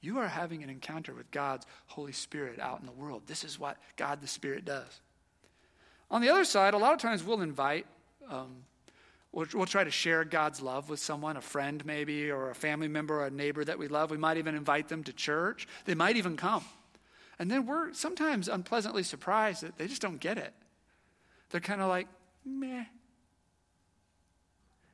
You 0.00 0.16
are 0.18 0.26
having 0.26 0.62
an 0.62 0.70
encounter 0.70 1.12
with 1.12 1.30
God's 1.30 1.66
Holy 1.88 2.12
Spirit 2.12 2.58
out 2.58 2.80
in 2.80 2.86
the 2.86 2.92
world. 2.92 3.24
This 3.26 3.44
is 3.44 3.60
what 3.60 3.76
God 3.98 4.22
the 4.22 4.26
Spirit 4.26 4.64
does. 4.64 5.02
On 6.10 6.22
the 6.22 6.30
other 6.30 6.46
side, 6.46 6.72
a 6.72 6.78
lot 6.78 6.94
of 6.94 6.98
times 6.98 7.22
we'll 7.22 7.42
invite, 7.42 7.84
um, 8.30 8.64
we'll, 9.30 9.46
we'll 9.52 9.66
try 9.66 9.84
to 9.84 9.90
share 9.90 10.24
God's 10.24 10.62
love 10.62 10.88
with 10.88 10.98
someone, 10.98 11.36
a 11.36 11.42
friend 11.42 11.84
maybe, 11.84 12.30
or 12.30 12.48
a 12.48 12.54
family 12.54 12.88
member 12.88 13.20
or 13.20 13.26
a 13.26 13.30
neighbor 13.30 13.62
that 13.62 13.78
we 13.78 13.88
love. 13.88 14.10
We 14.10 14.16
might 14.16 14.38
even 14.38 14.54
invite 14.54 14.88
them 14.88 15.04
to 15.04 15.12
church. 15.12 15.68
They 15.84 15.94
might 15.94 16.16
even 16.16 16.38
come. 16.38 16.64
And 17.38 17.50
then 17.50 17.66
we're 17.66 17.92
sometimes 17.92 18.48
unpleasantly 18.48 19.02
surprised 19.02 19.62
that 19.62 19.76
they 19.76 19.86
just 19.86 20.00
don't 20.00 20.18
get 20.18 20.38
it. 20.38 20.54
They're 21.50 21.60
kind 21.60 21.82
of 21.82 21.90
like, 21.90 22.08
meh. 22.46 22.76
And 22.76 22.86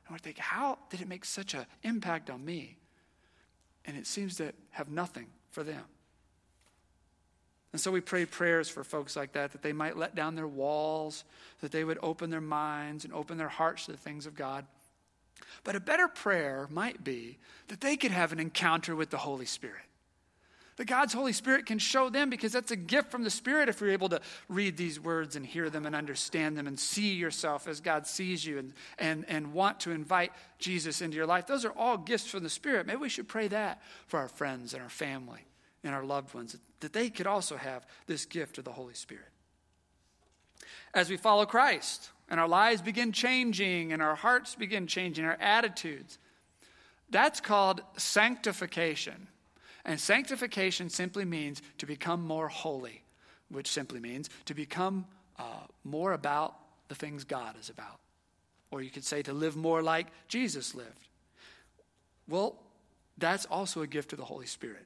we're 0.09 0.17
thinking, 0.17 0.43
how 0.43 0.79
did 0.89 1.01
it 1.01 1.07
make 1.07 1.23
such 1.23 1.53
an 1.53 1.65
impact 1.83 2.29
on 2.29 2.43
me? 2.43 2.77
and 3.85 3.97
it 3.97 4.07
seems 4.07 4.37
to 4.37 4.53
have 4.71 4.89
nothing 4.89 5.27
for 5.51 5.63
them. 5.63 5.83
And 7.71 7.81
so 7.81 7.91
we 7.91 8.01
pray 8.01 8.25
prayers 8.25 8.69
for 8.69 8.83
folks 8.83 9.15
like 9.15 9.33
that, 9.33 9.51
that 9.51 9.63
they 9.63 9.73
might 9.73 9.97
let 9.97 10.13
down 10.13 10.35
their 10.35 10.47
walls, 10.47 11.23
that 11.61 11.71
they 11.71 11.83
would 11.83 11.97
open 12.03 12.29
their 12.29 12.41
minds 12.41 13.03
and 13.03 13.13
open 13.13 13.37
their 13.37 13.49
hearts 13.49 13.85
to 13.85 13.91
the 13.91 13.97
things 13.97 14.25
of 14.25 14.35
God. 14.35 14.65
But 15.63 15.75
a 15.75 15.79
better 15.79 16.07
prayer 16.07 16.67
might 16.69 17.03
be 17.03 17.39
that 17.69 17.81
they 17.81 17.97
could 17.97 18.11
have 18.11 18.31
an 18.31 18.39
encounter 18.39 18.95
with 18.95 19.09
the 19.09 19.17
Holy 19.17 19.45
Spirit 19.45 19.81
that 20.77 20.85
God's 20.85 21.13
Holy 21.13 21.33
Spirit 21.33 21.65
can 21.65 21.79
show 21.79 22.09
them 22.09 22.29
because 22.29 22.51
that's 22.51 22.71
a 22.71 22.75
gift 22.75 23.11
from 23.11 23.23
the 23.23 23.29
Spirit 23.29 23.69
if 23.69 23.79
you're 23.79 23.91
able 23.91 24.09
to 24.09 24.21
read 24.49 24.75
these 24.77 24.99
words 24.99 25.35
and 25.35 25.45
hear 25.45 25.69
them 25.69 25.85
and 25.85 25.95
understand 25.95 26.57
them 26.57 26.67
and 26.67 26.79
see 26.79 27.13
yourself 27.13 27.67
as 27.67 27.79
God 27.79 28.07
sees 28.07 28.45
you 28.45 28.57
and, 28.57 28.73
and, 28.97 29.25
and 29.27 29.53
want 29.53 29.81
to 29.81 29.91
invite 29.91 30.31
Jesus 30.57 31.01
into 31.01 31.15
your 31.15 31.27
life. 31.27 31.45
Those 31.45 31.65
are 31.65 31.71
all 31.71 31.97
gifts 31.97 32.27
from 32.27 32.43
the 32.43 32.49
Spirit. 32.49 32.87
Maybe 32.87 32.97
we 32.97 33.09
should 33.09 33.27
pray 33.27 33.47
that 33.49 33.81
for 34.07 34.19
our 34.19 34.27
friends 34.27 34.73
and 34.73 34.81
our 34.81 34.89
family 34.89 35.45
and 35.83 35.93
our 35.93 36.03
loved 36.03 36.33
ones, 36.33 36.57
that 36.79 36.93
they 36.93 37.09
could 37.09 37.27
also 37.27 37.55
have 37.57 37.85
this 38.07 38.25
gift 38.25 38.57
of 38.57 38.63
the 38.63 38.71
Holy 38.71 38.93
Spirit. 38.93 39.25
As 40.93 41.09
we 41.09 41.17
follow 41.17 41.45
Christ 41.45 42.09
and 42.29 42.39
our 42.39 42.47
lives 42.47 42.81
begin 42.81 43.11
changing 43.11 43.93
and 43.93 44.01
our 44.01 44.15
hearts 44.15 44.55
begin 44.55 44.87
changing, 44.87 45.25
our 45.25 45.37
attitudes, 45.39 46.17
that's 47.09 47.41
called 47.41 47.81
sanctification. 47.97 49.27
And 49.85 49.99
sanctification 49.99 50.89
simply 50.89 51.25
means 51.25 51.61
to 51.79 51.85
become 51.85 52.21
more 52.21 52.47
holy, 52.47 53.03
which 53.49 53.67
simply 53.67 53.99
means 53.99 54.29
to 54.45 54.53
become 54.53 55.05
uh, 55.37 55.65
more 55.83 56.13
about 56.13 56.55
the 56.87 56.95
things 56.95 57.23
God 57.23 57.55
is 57.59 57.69
about. 57.69 57.99
Or 58.71 58.81
you 58.81 58.89
could 58.89 59.03
say 59.03 59.21
to 59.23 59.33
live 59.33 59.55
more 59.55 59.81
like 59.81 60.07
Jesus 60.27 60.73
lived. 60.73 61.07
Well, 62.27 62.55
that's 63.17 63.45
also 63.45 63.81
a 63.81 63.87
gift 63.87 64.13
of 64.13 64.19
the 64.19 64.25
Holy 64.25 64.45
Spirit. 64.45 64.85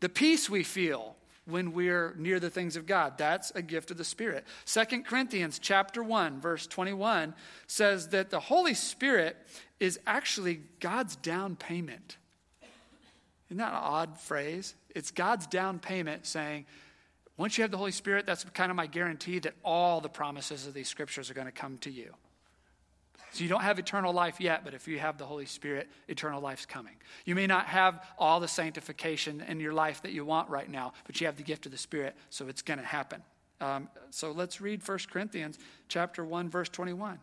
The 0.00 0.08
peace 0.08 0.48
we 0.48 0.62
feel 0.62 1.16
when 1.46 1.72
we're 1.72 2.14
near 2.16 2.40
the 2.40 2.50
things 2.50 2.76
of 2.76 2.86
God, 2.86 3.18
that's 3.18 3.50
a 3.50 3.60
gift 3.60 3.90
of 3.90 3.98
the 3.98 4.04
Spirit. 4.04 4.44
Second 4.64 5.04
Corinthians 5.04 5.58
chapter 5.58 6.02
1 6.02 6.40
verse 6.40 6.66
21 6.66 7.34
says 7.66 8.08
that 8.08 8.30
the 8.30 8.40
Holy 8.40 8.74
Spirit 8.74 9.36
is 9.80 9.98
actually 10.06 10.62
God's 10.80 11.16
down 11.16 11.56
payment 11.56 12.16
isn't 13.54 13.64
that 13.64 13.72
an 13.72 13.84
odd 13.84 14.18
phrase? 14.18 14.74
It's 14.96 15.12
God's 15.12 15.46
down 15.46 15.78
payment 15.78 16.26
saying, 16.26 16.66
once 17.36 17.56
you 17.56 17.62
have 17.62 17.70
the 17.70 17.76
Holy 17.76 17.92
Spirit, 17.92 18.26
that's 18.26 18.42
kind 18.46 18.68
of 18.68 18.74
my 18.74 18.88
guarantee 18.88 19.38
that 19.38 19.54
all 19.64 20.00
the 20.00 20.08
promises 20.08 20.66
of 20.66 20.74
these 20.74 20.88
scriptures 20.88 21.30
are 21.30 21.34
going 21.34 21.46
to 21.46 21.52
come 21.52 21.78
to 21.78 21.90
you. 21.90 22.12
So 23.30 23.44
you 23.44 23.48
don't 23.48 23.62
have 23.62 23.78
eternal 23.78 24.12
life 24.12 24.40
yet, 24.40 24.64
but 24.64 24.74
if 24.74 24.88
you 24.88 24.98
have 24.98 25.18
the 25.18 25.24
Holy 25.24 25.46
Spirit, 25.46 25.88
eternal 26.08 26.40
life's 26.40 26.66
coming. 26.66 26.94
You 27.26 27.36
may 27.36 27.46
not 27.46 27.66
have 27.66 28.04
all 28.18 28.40
the 28.40 28.48
sanctification 28.48 29.40
in 29.40 29.60
your 29.60 29.72
life 29.72 30.02
that 30.02 30.10
you 30.10 30.24
want 30.24 30.48
right 30.50 30.68
now, 30.68 30.92
but 31.06 31.20
you 31.20 31.28
have 31.28 31.36
the 31.36 31.44
gift 31.44 31.64
of 31.64 31.70
the 31.70 31.78
Spirit, 31.78 32.16
so 32.30 32.48
it's 32.48 32.62
going 32.62 32.80
to 32.80 32.84
happen. 32.84 33.22
Um, 33.60 33.88
so 34.10 34.32
let's 34.32 34.60
read 34.60 34.86
1 34.86 34.98
Corinthians 35.12 35.60
chapter 35.86 36.24
1, 36.24 36.50
verse 36.50 36.68
21. 36.70 37.20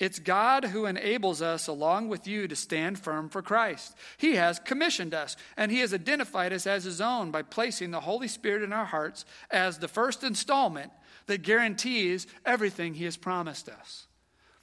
It's 0.00 0.18
God 0.18 0.64
who 0.64 0.86
enables 0.86 1.42
us, 1.42 1.66
along 1.66 2.08
with 2.08 2.26
you, 2.26 2.48
to 2.48 2.56
stand 2.56 2.98
firm 2.98 3.28
for 3.28 3.42
Christ. 3.42 3.94
He 4.16 4.36
has 4.36 4.58
commissioned 4.58 5.12
us, 5.12 5.36
and 5.58 5.70
He 5.70 5.80
has 5.80 5.92
identified 5.92 6.54
us 6.54 6.66
as 6.66 6.84
His 6.84 7.02
own 7.02 7.30
by 7.30 7.42
placing 7.42 7.90
the 7.90 8.00
Holy 8.00 8.26
Spirit 8.26 8.62
in 8.62 8.72
our 8.72 8.86
hearts 8.86 9.26
as 9.50 9.78
the 9.78 9.88
first 9.88 10.24
installment 10.24 10.90
that 11.26 11.42
guarantees 11.42 12.26
everything 12.46 12.94
He 12.94 13.04
has 13.04 13.18
promised 13.18 13.68
us. 13.68 14.06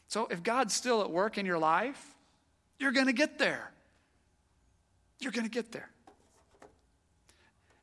So 0.07 0.27
if 0.31 0.41
God's 0.41 0.73
still 0.73 1.03
at 1.03 1.11
work 1.11 1.37
in 1.37 1.45
your 1.45 1.59
life, 1.59 2.03
you're 2.79 2.91
going 2.91 3.05
to 3.05 3.13
get 3.13 3.37
there. 3.37 3.71
You're 5.19 5.31
going 5.31 5.45
to 5.45 5.51
get 5.51 5.71
there. 5.71 5.91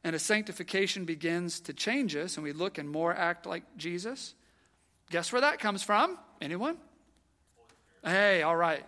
And 0.02 0.16
as 0.16 0.22
sanctification 0.22 1.04
begins 1.04 1.60
to 1.60 1.72
change 1.72 2.16
us 2.16 2.36
and 2.36 2.42
we 2.42 2.52
look 2.52 2.78
and 2.78 2.90
more 2.90 3.14
act 3.14 3.46
like 3.46 3.62
Jesus, 3.76 4.34
guess 5.10 5.32
where 5.32 5.42
that 5.42 5.60
comes 5.60 5.84
from? 5.84 6.18
Anyone? 6.40 6.78
Hey, 8.04 8.42
all 8.42 8.56
right. 8.56 8.84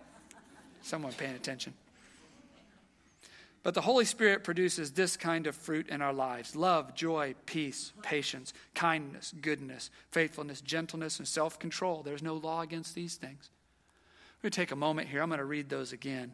Someone 0.81 1.11
paying 1.13 1.35
attention. 1.35 1.73
But 3.63 3.73
the 3.73 3.81
Holy 3.81 4.05
Spirit 4.05 4.43
produces 4.43 4.91
this 4.91 5.17
kind 5.17 5.47
of 5.47 5.55
fruit 5.55 5.89
in 5.89 6.01
our 6.01 6.13
lives 6.13 6.55
love, 6.55 6.95
joy, 6.95 7.35
peace, 7.45 7.91
patience, 8.01 8.53
kindness, 8.75 9.33
goodness, 9.41 9.89
faithfulness, 10.11 10.61
gentleness, 10.61 11.19
and 11.19 11.27
self 11.27 11.59
control. 11.59 12.03
There's 12.03 12.23
no 12.23 12.35
law 12.35 12.61
against 12.61 12.95
these 12.95 13.15
things. 13.15 13.49
We're 14.37 14.43
going 14.43 14.51
to 14.51 14.55
take 14.55 14.71
a 14.71 14.77
moment 14.77 15.09
here. 15.09 15.21
I'm 15.21 15.29
going 15.29 15.39
to 15.39 15.45
read 15.45 15.67
those 15.67 15.91
again. 15.91 16.33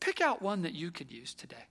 Pick 0.00 0.20
out 0.20 0.42
one 0.42 0.62
that 0.62 0.72
you 0.72 0.90
could 0.90 1.12
use 1.12 1.34
today. 1.34 1.66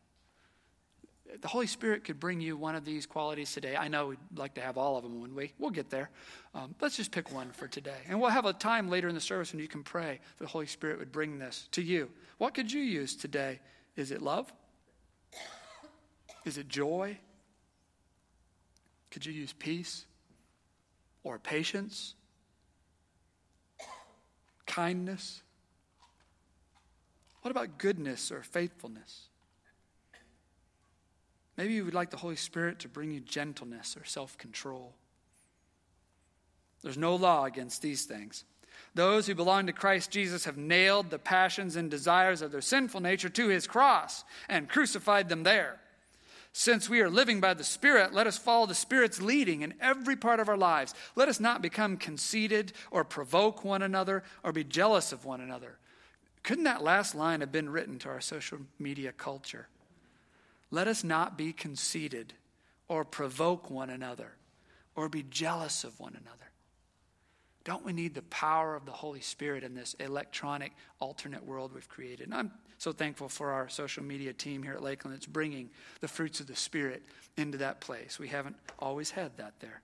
The 1.41 1.47
Holy 1.47 1.67
Spirit 1.67 2.03
could 2.03 2.19
bring 2.19 2.39
you 2.41 2.55
one 2.55 2.75
of 2.75 2.85
these 2.85 3.05
qualities 3.05 3.51
today. 3.51 3.75
I 3.75 3.87
know 3.87 4.07
we'd 4.07 4.19
like 4.35 4.53
to 4.55 4.61
have 4.61 4.77
all 4.77 4.97
of 4.97 5.03
them 5.03 5.21
when 5.21 5.33
we, 5.33 5.53
we'll 5.57 5.71
get 5.71 5.89
there. 5.89 6.09
Um, 6.53 6.75
let's 6.79 6.95
just 6.95 7.11
pick 7.11 7.31
one 7.33 7.51
for 7.51 7.67
today. 7.67 7.97
And 8.07 8.21
we'll 8.21 8.29
have 8.29 8.45
a 8.45 8.53
time 8.53 8.89
later 8.89 9.07
in 9.07 9.15
the 9.15 9.21
service 9.21 9.51
when 9.51 9.59
you 9.59 9.67
can 9.67 9.83
pray 9.83 10.19
that 10.37 10.43
the 10.43 10.49
Holy 10.49 10.67
Spirit 10.67 10.99
would 10.99 11.11
bring 11.11 11.39
this 11.39 11.67
to 11.71 11.81
you. 11.81 12.09
What 12.37 12.53
could 12.53 12.71
you 12.71 12.81
use 12.81 13.15
today 13.15 13.59
is 13.95 14.11
it 14.11 14.21
love? 14.21 14.51
Is 16.45 16.57
it 16.57 16.67
joy? 16.67 17.17
Could 19.11 19.25
you 19.25 19.33
use 19.33 19.53
peace 19.53 20.05
or 21.23 21.39
patience? 21.39 22.15
Kindness? 24.65 25.41
What 27.41 27.51
about 27.51 27.77
goodness 27.77 28.31
or 28.31 28.41
faithfulness? 28.41 29.29
Maybe 31.57 31.73
you 31.73 31.85
would 31.85 31.93
like 31.93 32.09
the 32.09 32.17
Holy 32.17 32.35
Spirit 32.35 32.79
to 32.79 32.87
bring 32.87 33.11
you 33.11 33.19
gentleness 33.19 33.95
or 33.95 34.05
self 34.05 34.37
control. 34.37 34.93
There's 36.81 36.97
no 36.97 37.15
law 37.15 37.45
against 37.45 37.81
these 37.81 38.05
things. 38.05 38.43
Those 38.95 39.25
who 39.25 39.35
belong 39.35 39.67
to 39.67 39.73
Christ 39.73 40.11
Jesus 40.11 40.45
have 40.45 40.57
nailed 40.57 41.09
the 41.09 41.17
passions 41.17 41.75
and 41.75 41.89
desires 41.89 42.41
of 42.41 42.51
their 42.51 42.61
sinful 42.61 43.01
nature 43.01 43.29
to 43.29 43.47
his 43.47 43.65
cross 43.65 44.23
and 44.47 44.69
crucified 44.69 45.29
them 45.29 45.43
there. 45.43 45.79
Since 46.55 46.87
we 46.87 47.01
are 47.01 47.09
living 47.09 47.39
by 47.39 47.55
the 47.55 47.63
Spirit, 47.63 48.13
let 48.13 48.27
us 48.27 48.37
follow 48.37 48.67
the 48.67 48.75
Spirit's 48.75 49.19
leading 49.19 49.61
in 49.61 49.73
every 49.81 50.15
part 50.15 50.39
of 50.39 50.47
our 50.47 50.57
lives. 50.57 50.93
Let 51.15 51.27
us 51.27 51.39
not 51.39 51.63
become 51.63 51.97
conceited 51.97 52.73
or 52.91 53.03
provoke 53.03 53.63
one 53.63 53.81
another 53.81 54.23
or 54.43 54.51
be 54.51 54.63
jealous 54.63 55.11
of 55.11 55.25
one 55.25 55.41
another. 55.41 55.77
Couldn't 56.43 56.65
that 56.65 56.83
last 56.83 57.15
line 57.15 57.39
have 57.39 57.51
been 57.51 57.69
written 57.69 57.97
to 57.99 58.09
our 58.09 58.21
social 58.21 58.59
media 58.77 59.11
culture? 59.11 59.67
Let 60.73 60.87
us 60.87 61.03
not 61.03 61.37
be 61.37 61.53
conceited 61.53 62.33
or 62.87 63.05
provoke 63.05 63.69
one 63.69 63.91
another 63.91 64.31
or 64.95 65.07
be 65.07 65.21
jealous 65.21 65.83
of 65.83 65.99
one 65.99 66.17
another. 66.19 66.49
Don't 67.63 67.85
we 67.85 67.93
need 67.93 68.15
the 68.15 68.23
power 68.23 68.75
of 68.75 68.87
the 68.87 68.91
Holy 68.91 69.21
Spirit 69.21 69.63
in 69.63 69.75
this 69.75 69.93
electronic 69.99 70.71
alternate 70.99 71.45
world 71.45 71.75
we've 71.75 71.87
created? 71.87 72.25
And 72.25 72.33
I'm 72.33 72.51
so 72.79 72.91
thankful 72.91 73.29
for 73.29 73.51
our 73.51 73.69
social 73.69 74.03
media 74.03 74.33
team 74.33 74.63
here 74.63 74.73
at 74.73 74.81
Lakeland 74.81 75.15
that's 75.15 75.27
bringing 75.27 75.69
the 76.01 76.07
fruits 76.07 76.39
of 76.39 76.47
the 76.47 76.55
Spirit 76.55 77.03
into 77.37 77.59
that 77.59 77.79
place. 77.79 78.17
We 78.17 78.29
haven't 78.29 78.55
always 78.79 79.11
had 79.11 79.37
that 79.37 79.53
there. 79.59 79.83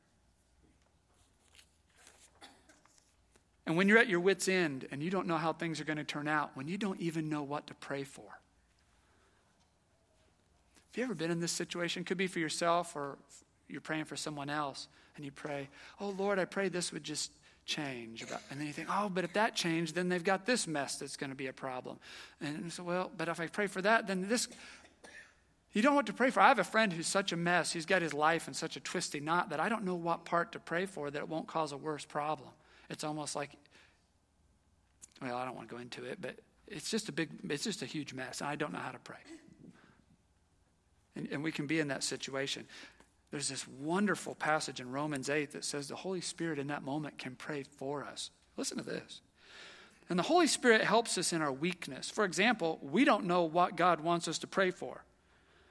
And 3.67 3.77
when 3.77 3.87
you're 3.87 3.99
at 3.99 4.09
your 4.09 4.21
wits' 4.21 4.47
end 4.47 4.87
and 4.89 5.03
you 5.03 5.11
don't 5.11 5.27
know 5.27 5.37
how 5.37 5.53
things 5.53 5.79
are 5.79 5.85
going 5.85 5.97
to 5.97 6.03
turn 6.03 6.27
out, 6.27 6.49
when 6.55 6.67
you 6.67 6.79
don't 6.79 6.99
even 6.99 7.29
know 7.29 7.43
what 7.43 7.67
to 7.67 7.75
pray 7.75 8.03
for, 8.03 8.39
you 10.99 11.05
ever 11.05 11.15
been 11.15 11.31
in 11.31 11.39
this 11.39 11.51
situation? 11.51 12.03
Could 12.03 12.17
be 12.17 12.27
for 12.27 12.39
yourself 12.39 12.95
or 12.95 13.17
you're 13.67 13.81
praying 13.81 14.05
for 14.05 14.15
someone 14.15 14.49
else, 14.49 14.87
and 15.15 15.23
you 15.23 15.31
pray, 15.31 15.69
Oh 15.99 16.09
Lord, 16.09 16.39
I 16.39 16.45
pray 16.45 16.69
this 16.69 16.91
would 16.91 17.03
just 17.03 17.31
change. 17.69 18.25
And 18.49 18.59
then 18.59 18.67
you 18.67 18.73
think, 18.73 18.89
oh, 18.91 19.09
but 19.09 19.23
if 19.23 19.33
that 19.33 19.55
changed, 19.55 19.95
then 19.95 20.09
they've 20.09 20.23
got 20.23 20.45
this 20.45 20.67
mess 20.67 20.97
that's 20.97 21.15
going 21.15 21.29
to 21.29 21.35
be 21.35 21.47
a 21.47 21.53
problem. 21.53 21.99
And 22.41 22.73
so, 22.73 22.83
well, 22.83 23.11
but 23.15 23.29
if 23.29 23.39
I 23.39 23.47
pray 23.47 23.67
for 23.67 23.81
that, 23.81 24.07
then 24.07 24.27
this. 24.27 24.47
You 25.71 25.83
don't 25.83 25.93
what 25.93 26.07
to 26.07 26.13
pray 26.13 26.31
for. 26.31 26.39
I 26.39 26.47
have 26.47 26.57
a 26.57 26.63
friend 26.63 26.91
who's 26.91 27.05
such 27.05 27.31
a 27.31 27.37
mess. 27.37 27.71
He's 27.71 27.85
got 27.85 28.01
his 28.01 28.11
life 28.11 28.47
in 28.47 28.55
such 28.55 28.75
a 28.75 28.79
twisty 28.79 29.19
knot 29.19 29.51
that 29.51 29.59
I 29.59 29.69
don't 29.69 29.85
know 29.85 29.93
what 29.93 30.25
part 30.25 30.51
to 30.53 30.59
pray 30.59 30.87
for 30.87 31.11
that 31.11 31.19
it 31.19 31.29
won't 31.29 31.45
cause 31.45 31.71
a 31.71 31.77
worse 31.77 32.05
problem. 32.05 32.49
It's 32.89 33.03
almost 33.03 33.35
like, 33.35 33.51
well, 35.21 35.37
I 35.37 35.45
don't 35.45 35.55
want 35.55 35.69
to 35.69 35.75
go 35.75 35.79
into 35.79 36.05
it, 36.05 36.17
but 36.19 36.39
it's 36.67 36.89
just 36.89 37.07
a 37.07 37.11
big, 37.11 37.29
it's 37.47 37.63
just 37.63 37.83
a 37.83 37.85
huge 37.85 38.15
mess, 38.15 38.41
and 38.41 38.49
I 38.49 38.55
don't 38.55 38.73
know 38.73 38.79
how 38.79 38.91
to 38.91 38.99
pray. 38.99 39.17
And, 41.19 41.27
and 41.33 41.43
we 41.43 41.51
can 41.51 41.67
be 41.67 41.79
in 41.79 41.89
that 41.89 42.03
situation. 42.03 42.65
There's 43.29 43.49
this 43.49 43.67
wonderful 43.67 44.35
passage 44.35 44.79
in 44.79 44.91
Romans 44.91 45.29
8 45.29 45.51
that 45.51 45.65
says 45.65 45.87
the 45.87 45.95
Holy 45.95 46.21
Spirit 46.21 46.59
in 46.59 46.67
that 46.67 46.83
moment 46.83 47.17
can 47.17 47.35
pray 47.35 47.63
for 47.63 48.03
us. 48.03 48.31
Listen 48.57 48.77
to 48.77 48.83
this. 48.83 49.21
And 50.09 50.17
the 50.17 50.23
Holy 50.23 50.47
Spirit 50.47 50.81
helps 50.81 51.17
us 51.17 51.33
in 51.33 51.41
our 51.41 51.51
weakness. 51.51 52.09
For 52.09 52.23
example, 52.23 52.79
we 52.81 53.03
don't 53.05 53.25
know 53.25 53.43
what 53.43 53.75
God 53.75 53.99
wants 53.99 54.27
us 54.27 54.39
to 54.39 54.47
pray 54.47 54.71
for, 54.71 55.03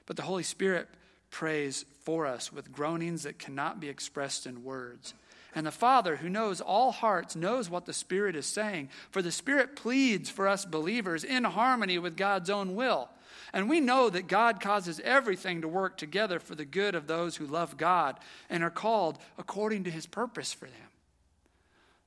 but 0.05 0.15
the 0.15 0.21
Holy 0.21 0.43
Spirit 0.43 0.87
prays 1.31 1.83
for 2.03 2.25
us 2.25 2.53
with 2.53 2.71
groanings 2.71 3.23
that 3.23 3.39
cannot 3.39 3.79
be 3.79 3.89
expressed 3.89 4.45
in 4.45 4.63
words. 4.63 5.13
And 5.55 5.65
the 5.65 5.71
Father, 5.71 6.17
who 6.17 6.29
knows 6.29 6.61
all 6.61 6.91
hearts, 6.91 7.35
knows 7.35 7.69
what 7.69 7.85
the 7.85 7.93
Spirit 7.93 8.35
is 8.35 8.45
saying, 8.45 8.89
for 9.09 9.21
the 9.21 9.31
Spirit 9.31 9.75
pleads 9.75 10.29
for 10.29 10.47
us 10.47 10.63
believers 10.63 11.23
in 11.23 11.43
harmony 11.43 11.97
with 11.97 12.15
God's 12.15 12.49
own 12.49 12.75
will. 12.75 13.09
And 13.53 13.69
we 13.69 13.79
know 13.79 14.09
that 14.09 14.27
God 14.27 14.61
causes 14.61 15.01
everything 15.03 15.61
to 15.61 15.67
work 15.67 15.97
together 15.97 16.39
for 16.39 16.55
the 16.55 16.65
good 16.65 16.95
of 16.95 17.07
those 17.07 17.35
who 17.35 17.45
love 17.45 17.77
God 17.77 18.19
and 18.49 18.63
are 18.63 18.69
called 18.69 19.17
according 19.37 19.85
to 19.85 19.91
his 19.91 20.05
purpose 20.05 20.53
for 20.53 20.65
them. 20.65 20.89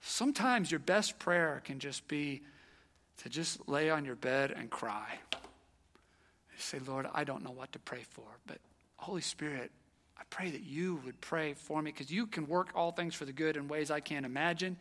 Sometimes 0.00 0.70
your 0.70 0.80
best 0.80 1.18
prayer 1.18 1.62
can 1.64 1.78
just 1.78 2.08
be 2.08 2.42
to 3.18 3.28
just 3.28 3.68
lay 3.68 3.90
on 3.90 4.04
your 4.04 4.16
bed 4.16 4.50
and 4.50 4.68
cry. 4.68 5.18
Say, 6.58 6.78
Lord, 6.86 7.08
I 7.12 7.24
don't 7.24 7.42
know 7.42 7.50
what 7.50 7.72
to 7.72 7.78
pray 7.80 8.02
for, 8.10 8.24
but 8.46 8.58
Holy 8.96 9.20
Spirit, 9.20 9.72
I 10.16 10.22
pray 10.30 10.50
that 10.50 10.62
you 10.62 11.00
would 11.04 11.20
pray 11.20 11.54
for 11.54 11.82
me 11.82 11.90
because 11.90 12.10
you 12.10 12.26
can 12.26 12.46
work 12.46 12.68
all 12.76 12.92
things 12.92 13.16
for 13.16 13.24
the 13.24 13.32
good 13.32 13.56
in 13.56 13.66
ways 13.66 13.90
I 13.90 13.98
can't 13.98 14.24
imagine. 14.24 14.76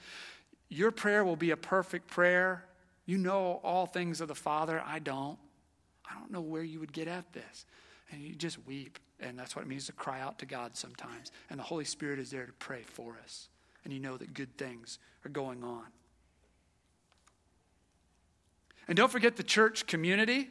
Your 0.69 0.91
prayer 0.91 1.25
will 1.25 1.35
be 1.35 1.49
a 1.49 1.57
perfect 1.57 2.07
prayer. 2.07 2.63
You 3.07 3.17
know 3.17 3.59
all 3.63 3.87
things 3.87 4.21
of 4.21 4.27
the 4.27 4.35
Father. 4.35 4.81
I 4.85 4.99
don't. 4.99 5.39
I 6.11 6.19
don't 6.19 6.31
know 6.31 6.41
where 6.41 6.63
you 6.63 6.79
would 6.79 6.93
get 6.93 7.07
at 7.07 7.31
this. 7.33 7.65
And 8.11 8.21
you 8.21 8.35
just 8.35 8.57
weep. 8.65 8.99
And 9.19 9.37
that's 9.37 9.55
what 9.55 9.63
it 9.63 9.67
means 9.67 9.85
to 9.85 9.93
cry 9.93 10.19
out 10.19 10.39
to 10.39 10.45
God 10.45 10.75
sometimes. 10.75 11.31
And 11.49 11.59
the 11.59 11.63
Holy 11.63 11.85
Spirit 11.85 12.19
is 12.19 12.31
there 12.31 12.45
to 12.45 12.53
pray 12.53 12.81
for 12.83 13.17
us. 13.23 13.47
And 13.83 13.93
you 13.93 13.99
know 13.99 14.17
that 14.17 14.33
good 14.33 14.57
things 14.57 14.99
are 15.25 15.29
going 15.29 15.63
on. 15.63 15.85
And 18.87 18.97
don't 18.97 19.11
forget 19.11 19.37
the 19.37 19.43
church 19.43 19.87
community. 19.87 20.49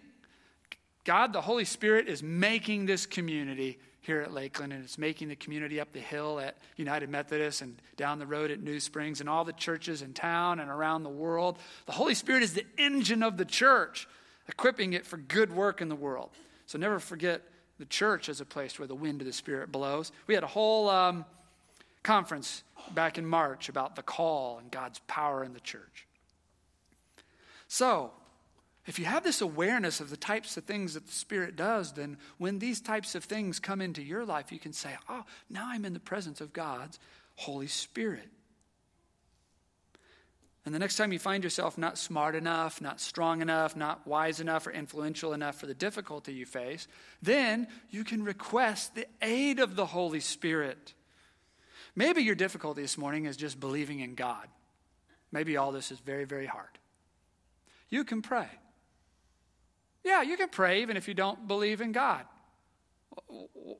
God, 1.05 1.33
the 1.33 1.41
Holy 1.41 1.65
Spirit, 1.65 2.09
is 2.09 2.23
making 2.23 2.87
this 2.87 3.07
community 3.07 3.79
here 4.03 4.21
at 4.21 4.33
Lakeland, 4.33 4.73
and 4.73 4.83
it's 4.83 4.97
making 4.97 5.29
the 5.29 5.37
community 5.37 5.79
up 5.79 5.93
the 5.93 6.01
hill 6.01 6.41
at 6.41 6.57
United 6.77 7.11
Methodist 7.11 7.61
and 7.61 7.81
down 7.97 8.19
the 8.19 8.27
road 8.27 8.51
at 8.51 8.61
New 8.61 8.81
Springs 8.81 9.21
and 9.21 9.29
all 9.29 9.45
the 9.45 9.53
churches 9.53 10.01
in 10.01 10.15
town 10.15 10.59
and 10.59 10.71
around 10.71 11.03
the 11.03 11.11
world. 11.11 11.59
The 11.87 11.93
Holy 11.93 12.15
Spirit 12.15 12.43
is 12.43 12.55
the 12.55 12.65
engine 12.79 13.23
of 13.23 13.37
the 13.37 13.45
church 13.45 14.09
equipping 14.51 14.93
it 14.93 15.07
for 15.07 15.17
good 15.17 15.55
work 15.55 15.81
in 15.81 15.89
the 15.89 15.97
world. 15.97 16.31
So 16.67 16.77
never 16.77 16.99
forget 16.99 17.43
the 17.79 17.85
church 17.87 18.29
as 18.29 18.41
a 18.41 18.45
place 18.45 18.79
where 18.79 18.89
the 18.89 18.95
wind 18.95 19.21
of 19.21 19.27
the 19.27 19.33
Spirit 19.33 19.71
blows. 19.73 20.13
We 20.27 20.35
had 20.35 20.43
a 20.43 20.49
whole 20.49 20.89
um, 20.89 21.25
conference 22.03 22.65
back 22.93 23.17
in 23.17 23.25
March 23.25 23.69
about 23.69 23.97
the 23.97 24.03
call 24.03 24.59
and 24.59 24.71
God's 24.71 24.99
power 25.07 25.45
in 25.45 25.53
the 25.53 25.61
church. 25.61 26.07
So, 27.69 28.11
if 28.87 28.99
you 28.99 29.05
have 29.05 29.23
this 29.23 29.41
awareness 29.41 30.01
of 30.01 30.11
the 30.11 30.17
types 30.17 30.57
of 30.57 30.65
things 30.65 30.95
that 30.95 31.07
the 31.07 31.13
Spirit 31.13 31.55
does, 31.55 31.93
then 31.93 32.17
when 32.39 32.59
these 32.59 32.81
types 32.81 33.15
of 33.15 33.25
things 33.25 33.61
come 33.61 33.81
into 33.81 34.03
your 34.03 34.25
life, 34.25 34.51
you 34.51 34.59
can 34.59 34.73
say, 34.73 34.97
Oh, 35.09 35.25
now 35.49 35.69
I'm 35.69 35.85
in 35.85 35.93
the 35.93 36.01
presence 36.01 36.41
of 36.41 36.53
God's 36.53 36.99
Holy 37.37 37.69
Spirit. 37.69 38.29
And 40.67 40.75
the 40.75 40.79
next 40.79 40.97
time 40.97 41.13
you 41.13 41.19
find 41.19 41.43
yourself 41.43 41.79
not 41.79 41.97
smart 41.97 42.35
enough, 42.35 42.83
not 42.83 43.01
strong 43.01 43.41
enough, 43.41 43.77
not 43.77 44.07
wise 44.07 44.41
enough, 44.41 44.67
or 44.67 44.73
influential 44.73 45.33
enough 45.33 45.59
for 45.59 45.67
the 45.67 45.75
difficulty 45.75 46.35
you 46.35 46.45
face, 46.45 46.87
then 47.23 47.67
you 47.89 48.05
can 48.05 48.23
request 48.23 48.95
the 48.95 49.07
aid 49.23 49.59
of 49.59 49.75
the 49.75 49.87
Holy 49.87 50.21
Spirit. 50.21 50.93
Maybe 51.97 52.23
your 52.23 52.35
difficulty 52.35 52.83
this 52.83 52.99
morning 52.99 53.25
is 53.25 53.37
just 53.37 53.59
believing 53.59 54.01
in 54.01 54.15
God. 54.15 54.49
Maybe 55.33 55.57
all 55.57 55.73
this 55.73 55.91
is 55.91 55.99
very, 55.99 56.25
very 56.25 56.47
hard. 56.47 56.79
You 57.89 58.05
can 58.05 58.21
pray. 58.21 58.49
Yeah, 60.05 60.23
you 60.23 60.37
can 60.37 60.49
pray 60.49 60.83
even 60.83 60.97
if 60.97 61.09
you 61.09 61.15
don't 61.15 61.49
believe 61.49 61.81
in 61.81 61.93
God. 61.93 62.25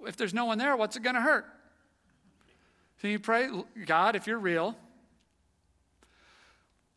If 0.07 0.17
there's 0.17 0.35
no 0.35 0.47
one 0.47 0.59
there, 0.59 0.77
what's 0.77 0.97
it 0.97 1.03
going 1.03 1.15
to 1.15 1.21
hurt? 1.21 1.47
So 3.01 3.09
you 3.09 3.19
pray, 3.19 3.49
God, 3.87 4.17
if 4.17 4.27
you're 4.27 4.39
real, 4.39 4.77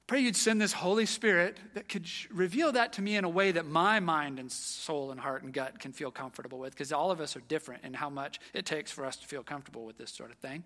pray 0.08 0.20
you'd 0.20 0.36
send 0.36 0.62
this 0.62 0.74
Holy 0.74 1.06
Spirit 1.06 1.58
that 1.74 1.88
could 1.88 2.08
reveal 2.30 2.72
that 2.74 2.94
to 2.94 3.02
me 3.02 3.16
in 3.16 3.24
a 3.24 3.30
way 3.30 3.52
that 3.52 3.66
my 3.66 4.00
mind 4.00 4.40
and 4.40 4.52
soul 4.52 5.12
and 5.12 5.20
heart 5.20 5.44
and 5.44 5.54
gut 5.54 5.80
can 5.80 5.94
feel 5.94 6.12
comfortable 6.12 6.60
with, 6.60 6.72
because 6.74 6.92
all 6.92 7.12
of 7.12 7.22
us 7.22 7.36
are 7.36 7.42
different 7.42 7.84
in 7.84 7.94
how 7.94 8.10
much 8.10 8.40
it 8.54 8.66
takes 8.66 8.92
for 8.92 9.06
us 9.06 9.16
to 9.18 9.28
feel 9.28 9.44
comfortable 9.44 9.86
with 9.86 9.98
this 9.98 10.12
sort 10.12 10.32
of 10.32 10.38
thing. 10.38 10.66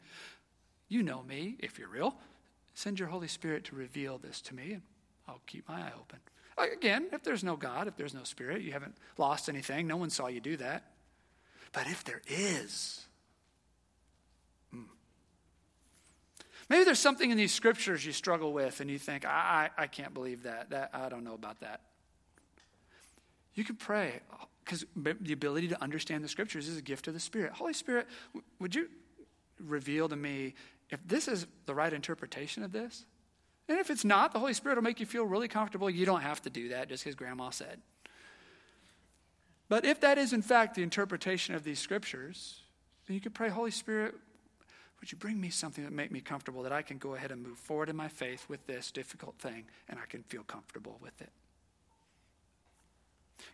You 0.90 1.04
know 1.04 1.24
me, 1.24 1.56
if 1.60 1.78
you're 1.78 1.90
real. 1.90 2.16
Send 2.74 3.00
your 3.00 3.10
Holy 3.10 3.28
Spirit 3.28 3.64
to 3.66 3.76
reveal 3.76 4.18
this 4.18 4.40
to 4.42 4.56
me, 4.56 4.74
and 4.74 4.82
I'll 5.28 5.42
keep 5.48 5.68
my 5.68 5.82
eye 5.82 5.94
open. 6.00 6.20
Again, 6.58 7.08
if 7.12 7.24
there's 7.24 7.44
no 7.44 7.56
God, 7.56 7.88
if 7.88 7.96
there's 7.98 8.14
no 8.14 8.24
Spirit, 8.24 8.62
you 8.62 8.72
haven't 8.72 8.96
lost 9.18 9.50
anything, 9.50 9.88
no 9.88 9.98
one 9.98 10.10
saw 10.10 10.28
you 10.28 10.40
do 10.40 10.58
that. 10.58 10.92
But 11.72 11.88
if 11.88 12.04
there 12.04 12.22
is, 12.28 13.07
Maybe 16.70 16.84
there's 16.84 17.00
something 17.00 17.32
in 17.32 17.38
these 17.38 17.54
scriptures 17.54 18.06
you 18.06 18.12
struggle 18.12 18.52
with 18.52 18.82
and 18.82 18.90
you 18.90 19.00
think, 19.00 19.26
I, 19.26 19.70
I, 19.78 19.84
I 19.84 19.88
can't 19.88 20.14
believe 20.14 20.44
that. 20.44 20.72
that. 20.72 20.90
I 20.94 21.10
don't 21.10 21.24
know 21.24 21.34
about 21.34 21.62
that. 21.62 21.82
You 23.54 23.64
can 23.64 23.76
pray 23.76 24.20
because 24.64 24.86
the 24.96 25.34
ability 25.34 25.70
to 25.70 25.82
understand 25.82 26.24
the 26.24 26.28
scriptures 26.28 26.68
is 26.68 26.78
a 26.78 26.82
gift 26.82 27.08
of 27.08 27.14
the 27.14 27.20
Spirit. 27.20 27.54
Holy 27.54 27.74
Spirit, 27.74 28.08
would 28.60 28.76
you 28.76 28.90
reveal 29.60 30.10
to 30.10 30.16
me 30.16 30.54
if 30.90 31.00
this 31.08 31.28
is 31.28 31.48
the 31.66 31.74
right 31.74 31.92
interpretation 31.92 32.64
of 32.64 32.72
this? 32.72 33.06
And 33.70 33.80
if 33.80 33.90
it's 33.90 34.06
not, 34.06 34.34
the 34.34 34.40
Holy 34.40 34.54
Spirit 34.54 34.76
will 34.76 34.84
make 34.84 35.00
you 35.00 35.06
feel 35.06 35.24
really 35.24 35.48
comfortable. 35.48 35.90
You 35.90 36.06
don't 36.06 36.22
have 36.22 36.42
to 36.44 36.50
do 36.50 36.70
that 36.70 36.90
just 36.90 37.04
because 37.04 37.16
grandma 37.16 37.50
said. 37.50 37.82
But 39.70 39.86
if 39.86 40.02
that 40.02 40.18
is, 40.18 40.34
in 40.34 40.42
fact, 40.42 40.76
the 40.76 40.84
interpretation 40.84 41.56
of 41.56 41.64
these 41.64 41.80
scriptures, 41.80 42.62
then 43.06 43.16
you 43.16 43.22
could 43.22 43.34
pray, 43.34 43.50
Holy 43.50 43.72
Spirit, 43.72 44.16
would 45.00 45.12
you 45.12 45.18
bring 45.18 45.40
me 45.40 45.50
something 45.50 45.84
that 45.84 45.94
make 45.94 46.12
me 46.12 46.22
comfortable 46.22 46.64
that 46.64 46.72
I 46.72 46.82
can 46.82 46.98
go 46.98 47.16
ahead 47.16 47.32
and 47.32 47.44
move 47.44 47.58
forward 47.58 47.90
in 47.90 47.96
my 47.96 48.08
faith 48.08 48.46
with 48.50 48.66
this 48.66 48.92
difficult 48.92 49.36
thing 49.40 49.66
and 49.90 50.00
I 50.00 50.06
can 50.06 50.24
feel 50.24 50.44
comfortable 50.44 50.98
with 51.02 51.22
it? 51.22 51.30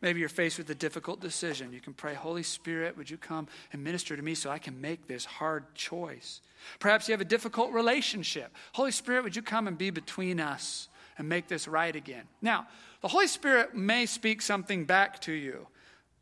Maybe 0.01 0.19
you're 0.19 0.29
faced 0.29 0.57
with 0.57 0.69
a 0.69 0.75
difficult 0.75 1.19
decision. 1.19 1.73
You 1.73 1.81
can 1.81 1.93
pray, 1.93 2.13
Holy 2.13 2.43
Spirit, 2.43 2.97
would 2.97 3.09
you 3.09 3.17
come 3.17 3.47
and 3.71 3.83
minister 3.83 4.15
to 4.15 4.21
me 4.21 4.35
so 4.35 4.49
I 4.49 4.57
can 4.57 4.79
make 4.79 5.07
this 5.07 5.25
hard 5.25 5.75
choice? 5.75 6.41
Perhaps 6.79 7.07
you 7.07 7.13
have 7.13 7.21
a 7.21 7.25
difficult 7.25 7.71
relationship. 7.71 8.55
Holy 8.73 8.91
Spirit, 8.91 9.23
would 9.23 9.35
you 9.35 9.41
come 9.41 9.67
and 9.67 9.77
be 9.77 9.89
between 9.89 10.39
us 10.39 10.89
and 11.17 11.27
make 11.27 11.47
this 11.47 11.67
right 11.67 11.95
again? 11.95 12.23
Now, 12.41 12.67
the 13.01 13.07
Holy 13.09 13.27
Spirit 13.27 13.75
may 13.75 14.05
speak 14.05 14.41
something 14.41 14.85
back 14.85 15.19
to 15.21 15.33
you, 15.33 15.67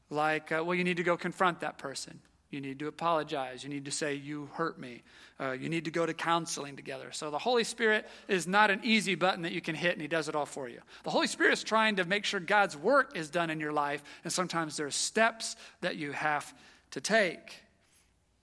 like, 0.09 0.51
uh, 0.51 0.63
well, 0.65 0.75
you 0.75 0.83
need 0.83 0.97
to 0.97 1.03
go 1.03 1.15
confront 1.15 1.59
that 1.61 1.77
person. 1.77 2.19
You 2.51 2.59
need 2.59 2.79
to 2.79 2.87
apologize. 2.87 3.63
You 3.63 3.69
need 3.69 3.85
to 3.85 3.91
say, 3.91 4.15
You 4.15 4.49
hurt 4.53 4.77
me. 4.77 5.03
Uh, 5.39 5.53
you 5.53 5.69
need 5.69 5.85
to 5.85 5.91
go 5.91 6.05
to 6.05 6.13
counseling 6.13 6.75
together. 6.75 7.11
So 7.13 7.31
the 7.31 7.39
Holy 7.39 7.63
Spirit 7.63 8.07
is 8.27 8.45
not 8.45 8.69
an 8.69 8.81
easy 8.83 9.15
button 9.15 9.43
that 9.43 9.53
you 9.53 9.61
can 9.61 9.73
hit 9.73 9.93
and 9.93 10.01
He 10.01 10.07
does 10.07 10.27
it 10.27 10.35
all 10.35 10.45
for 10.45 10.67
you. 10.67 10.81
The 11.03 11.09
Holy 11.09 11.27
Spirit 11.27 11.53
is 11.53 11.63
trying 11.63 11.95
to 11.95 12.05
make 12.05 12.25
sure 12.25 12.41
God's 12.41 12.75
work 12.75 13.15
is 13.15 13.29
done 13.29 13.49
in 13.49 13.59
your 13.59 13.71
life, 13.71 14.03
and 14.25 14.31
sometimes 14.31 14.77
there 14.77 14.85
are 14.85 14.91
steps 14.91 15.55
that 15.79 15.95
you 15.95 16.11
have 16.11 16.53
to 16.91 17.01
take. 17.01 17.61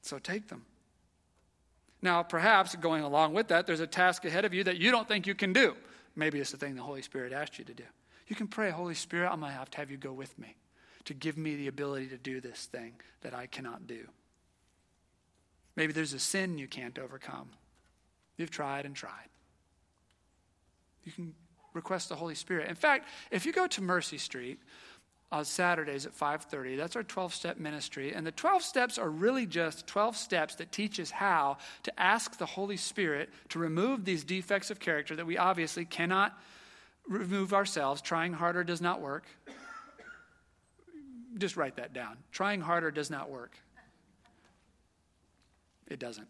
So 0.00 0.18
take 0.18 0.48
them. 0.48 0.64
Now, 2.00 2.22
perhaps 2.22 2.74
going 2.76 3.02
along 3.02 3.34
with 3.34 3.48
that, 3.48 3.66
there's 3.66 3.80
a 3.80 3.86
task 3.86 4.24
ahead 4.24 4.44
of 4.46 4.54
you 4.54 4.64
that 4.64 4.78
you 4.78 4.90
don't 4.90 5.06
think 5.06 5.26
you 5.26 5.34
can 5.34 5.52
do. 5.52 5.74
Maybe 6.16 6.40
it's 6.40 6.52
the 6.52 6.56
thing 6.56 6.74
the 6.74 6.82
Holy 6.82 7.02
Spirit 7.02 7.32
asked 7.32 7.58
you 7.58 7.64
to 7.66 7.74
do. 7.74 7.84
You 8.28 8.36
can 8.36 8.48
pray, 8.48 8.70
Holy 8.70 8.94
Spirit, 8.94 9.30
I'm 9.30 9.40
going 9.40 9.52
to 9.52 9.58
have 9.58 9.70
to 9.72 9.78
have 9.78 9.90
you 9.90 9.96
go 9.96 10.12
with 10.12 10.36
me 10.38 10.54
to 11.08 11.14
give 11.14 11.38
me 11.38 11.56
the 11.56 11.68
ability 11.68 12.06
to 12.08 12.18
do 12.18 12.38
this 12.38 12.66
thing 12.66 12.92
that 13.22 13.32
I 13.32 13.46
cannot 13.46 13.86
do. 13.86 14.06
Maybe 15.74 15.94
there's 15.94 16.12
a 16.12 16.18
sin 16.18 16.58
you 16.58 16.68
can't 16.68 16.98
overcome. 16.98 17.48
You've 18.36 18.50
tried 18.50 18.84
and 18.84 18.94
tried. 18.94 19.30
You 21.04 21.12
can 21.12 21.34
request 21.72 22.10
the 22.10 22.16
Holy 22.16 22.34
Spirit. 22.34 22.68
In 22.68 22.74
fact, 22.74 23.08
if 23.30 23.46
you 23.46 23.54
go 23.54 23.66
to 23.68 23.80
Mercy 23.80 24.18
Street 24.18 24.60
on 25.32 25.46
Saturdays 25.46 26.04
at 26.04 26.12
5:30, 26.12 26.76
that's 26.76 26.94
our 26.94 27.02
12-step 27.02 27.56
ministry, 27.56 28.12
and 28.12 28.26
the 28.26 28.32
12 28.32 28.62
steps 28.62 28.98
are 28.98 29.08
really 29.08 29.46
just 29.46 29.86
12 29.86 30.14
steps 30.14 30.56
that 30.56 30.72
teach 30.72 31.00
us 31.00 31.10
how 31.10 31.56
to 31.84 32.00
ask 32.00 32.36
the 32.36 32.44
Holy 32.44 32.76
Spirit 32.76 33.30
to 33.48 33.58
remove 33.58 34.04
these 34.04 34.24
defects 34.24 34.70
of 34.70 34.78
character 34.78 35.16
that 35.16 35.26
we 35.26 35.38
obviously 35.38 35.86
cannot 35.86 36.38
remove 37.08 37.54
ourselves. 37.54 38.02
Trying 38.02 38.34
harder 38.34 38.62
does 38.62 38.82
not 38.82 39.00
work 39.00 39.24
just 41.36 41.56
write 41.56 41.76
that 41.76 41.92
down. 41.92 42.16
Trying 42.32 42.60
harder 42.60 42.90
does 42.90 43.10
not 43.10 43.30
work. 43.30 43.56
It 45.86 45.98
doesn't. 45.98 46.28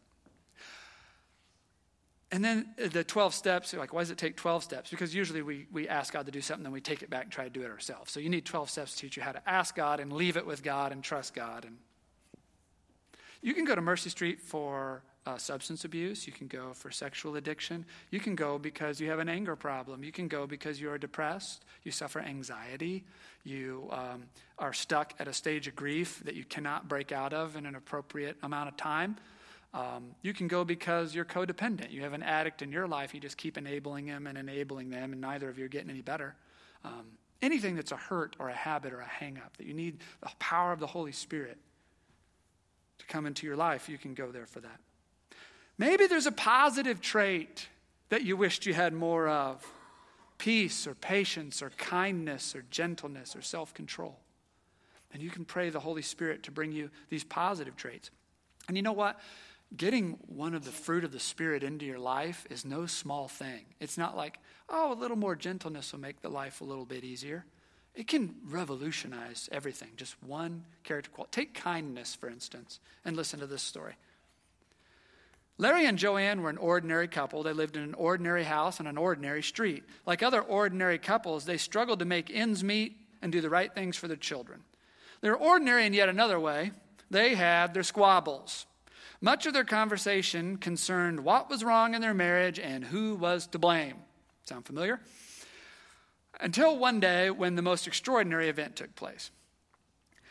And 2.30 2.44
then 2.44 2.66
uh, 2.82 2.88
the 2.88 3.04
12 3.04 3.34
steps, 3.34 3.72
like, 3.72 3.92
why 3.92 4.00
does 4.00 4.10
it 4.10 4.18
take 4.18 4.36
12 4.36 4.62
steps? 4.62 4.90
Because 4.90 5.14
usually 5.14 5.40
we, 5.40 5.66
we 5.72 5.88
ask 5.88 6.12
God 6.12 6.26
to 6.26 6.32
do 6.32 6.40
something, 6.40 6.62
then 6.62 6.72
we 6.72 6.80
take 6.80 7.02
it 7.02 7.08
back 7.08 7.24
and 7.24 7.32
try 7.32 7.44
to 7.44 7.50
do 7.50 7.62
it 7.62 7.70
ourselves. 7.70 8.12
So 8.12 8.20
you 8.20 8.28
need 8.28 8.44
12 8.44 8.68
steps 8.68 8.92
to 8.94 8.98
teach 8.98 9.16
you 9.16 9.22
how 9.22 9.32
to 9.32 9.48
ask 9.48 9.74
God 9.74 9.98
and 9.98 10.12
leave 10.12 10.36
it 10.36 10.46
with 10.46 10.62
God 10.62 10.92
and 10.92 11.02
trust 11.02 11.34
God. 11.34 11.64
And 11.64 11.78
you 13.40 13.54
can 13.54 13.64
go 13.64 13.74
to 13.74 13.80
Mercy 13.80 14.10
Street 14.10 14.40
for 14.40 15.02
uh, 15.28 15.36
substance 15.36 15.84
abuse. 15.84 16.26
You 16.26 16.32
can 16.32 16.46
go 16.46 16.72
for 16.72 16.90
sexual 16.90 17.36
addiction. 17.36 17.84
You 18.10 18.18
can 18.18 18.34
go 18.34 18.58
because 18.58 18.98
you 18.98 19.10
have 19.10 19.18
an 19.18 19.28
anger 19.28 19.56
problem. 19.56 20.02
You 20.02 20.12
can 20.12 20.26
go 20.26 20.46
because 20.46 20.80
you 20.80 20.90
are 20.90 20.96
depressed. 20.96 21.64
You 21.82 21.92
suffer 21.92 22.20
anxiety. 22.20 23.04
You 23.44 23.88
um, 23.90 24.24
are 24.58 24.72
stuck 24.72 25.12
at 25.18 25.28
a 25.28 25.32
stage 25.34 25.68
of 25.68 25.76
grief 25.76 26.22
that 26.24 26.34
you 26.34 26.44
cannot 26.44 26.88
break 26.88 27.12
out 27.12 27.34
of 27.34 27.56
in 27.56 27.66
an 27.66 27.74
appropriate 27.74 28.38
amount 28.42 28.68
of 28.68 28.76
time. 28.78 29.16
Um, 29.74 30.14
you 30.22 30.32
can 30.32 30.48
go 30.48 30.64
because 30.64 31.14
you're 31.14 31.26
codependent. 31.26 31.90
You 31.90 32.00
have 32.02 32.14
an 32.14 32.22
addict 32.22 32.62
in 32.62 32.72
your 32.72 32.88
life. 32.88 33.12
You 33.12 33.20
just 33.20 33.36
keep 33.36 33.58
enabling 33.58 34.06
him 34.06 34.26
and 34.26 34.38
enabling 34.38 34.88
them, 34.88 35.12
and 35.12 35.20
neither 35.20 35.50
of 35.50 35.58
you 35.58 35.66
are 35.66 35.68
getting 35.68 35.90
any 35.90 36.00
better. 36.00 36.36
Um, 36.84 37.04
anything 37.42 37.76
that's 37.76 37.92
a 37.92 37.96
hurt 37.96 38.34
or 38.38 38.48
a 38.48 38.54
habit 38.54 38.94
or 38.94 39.00
a 39.00 39.06
hang 39.06 39.36
up 39.36 39.58
that 39.58 39.66
you 39.66 39.74
need 39.74 39.98
the 40.22 40.30
power 40.38 40.72
of 40.72 40.80
the 40.80 40.86
Holy 40.86 41.12
Spirit 41.12 41.58
to 42.98 43.06
come 43.06 43.26
into 43.26 43.46
your 43.46 43.56
life, 43.56 43.90
you 43.90 43.98
can 43.98 44.14
go 44.14 44.32
there 44.32 44.46
for 44.46 44.60
that. 44.60 44.80
Maybe 45.78 46.06
there's 46.08 46.26
a 46.26 46.32
positive 46.32 47.00
trait 47.00 47.68
that 48.08 48.22
you 48.22 48.36
wished 48.36 48.66
you 48.66 48.74
had 48.74 48.92
more 48.92 49.28
of 49.28 49.64
peace 50.38 50.86
or 50.86 50.94
patience 50.94 51.62
or 51.62 51.70
kindness 51.70 52.54
or 52.54 52.64
gentleness 52.70 53.36
or 53.36 53.42
self 53.42 53.72
control. 53.74 54.18
And 55.12 55.22
you 55.22 55.30
can 55.30 55.44
pray 55.44 55.70
the 55.70 55.80
Holy 55.80 56.02
Spirit 56.02 56.42
to 56.44 56.50
bring 56.50 56.72
you 56.72 56.90
these 57.08 57.24
positive 57.24 57.76
traits. 57.76 58.10
And 58.66 58.76
you 58.76 58.82
know 58.82 58.92
what? 58.92 59.18
Getting 59.76 60.18
one 60.26 60.54
of 60.54 60.64
the 60.64 60.70
fruit 60.70 61.04
of 61.04 61.12
the 61.12 61.20
Spirit 61.20 61.62
into 61.62 61.86
your 61.86 61.98
life 61.98 62.46
is 62.50 62.64
no 62.64 62.86
small 62.86 63.28
thing. 63.28 63.64
It's 63.80 63.98
not 63.98 64.16
like, 64.16 64.38
oh, 64.68 64.92
a 64.92 64.98
little 64.98 65.16
more 65.16 65.36
gentleness 65.36 65.92
will 65.92 66.00
make 66.00 66.20
the 66.20 66.28
life 66.28 66.60
a 66.60 66.64
little 66.64 66.84
bit 66.84 67.04
easier. 67.04 67.44
It 67.94 68.06
can 68.06 68.34
revolutionize 68.46 69.48
everything. 69.52 69.90
Just 69.96 70.22
one 70.22 70.64
character 70.84 71.10
quality. 71.10 71.30
Take 71.32 71.54
kindness, 71.54 72.14
for 72.14 72.28
instance, 72.28 72.80
and 73.04 73.16
listen 73.16 73.40
to 73.40 73.46
this 73.46 73.62
story. 73.62 73.94
Larry 75.60 75.86
and 75.86 75.98
Joanne 75.98 76.40
were 76.40 76.50
an 76.50 76.56
ordinary 76.56 77.08
couple. 77.08 77.42
They 77.42 77.52
lived 77.52 77.76
in 77.76 77.82
an 77.82 77.94
ordinary 77.94 78.44
house 78.44 78.78
on 78.78 78.86
an 78.86 78.96
ordinary 78.96 79.42
street. 79.42 79.82
Like 80.06 80.22
other 80.22 80.40
ordinary 80.40 80.98
couples, 80.98 81.44
they 81.44 81.56
struggled 81.56 81.98
to 81.98 82.04
make 82.04 82.30
ends 82.30 82.62
meet 82.62 82.96
and 83.20 83.32
do 83.32 83.40
the 83.40 83.50
right 83.50 83.74
things 83.74 83.96
for 83.96 84.06
their 84.06 84.16
children. 84.16 84.62
They 85.20 85.30
were 85.30 85.36
ordinary 85.36 85.84
in 85.84 85.94
yet 85.94 86.08
another 86.08 86.38
way. 86.38 86.70
They 87.10 87.34
had 87.34 87.74
their 87.74 87.82
squabbles. 87.82 88.66
Much 89.20 89.46
of 89.46 89.52
their 89.52 89.64
conversation 89.64 90.58
concerned 90.58 91.24
what 91.24 91.50
was 91.50 91.64
wrong 91.64 91.94
in 91.94 92.00
their 92.00 92.14
marriage 92.14 92.60
and 92.60 92.84
who 92.84 93.16
was 93.16 93.48
to 93.48 93.58
blame. 93.58 93.96
Sound 94.44 94.64
familiar? 94.64 95.00
Until 96.40 96.78
one 96.78 97.00
day 97.00 97.30
when 97.30 97.56
the 97.56 97.62
most 97.62 97.88
extraordinary 97.88 98.48
event 98.48 98.76
took 98.76 98.94
place. 98.94 99.32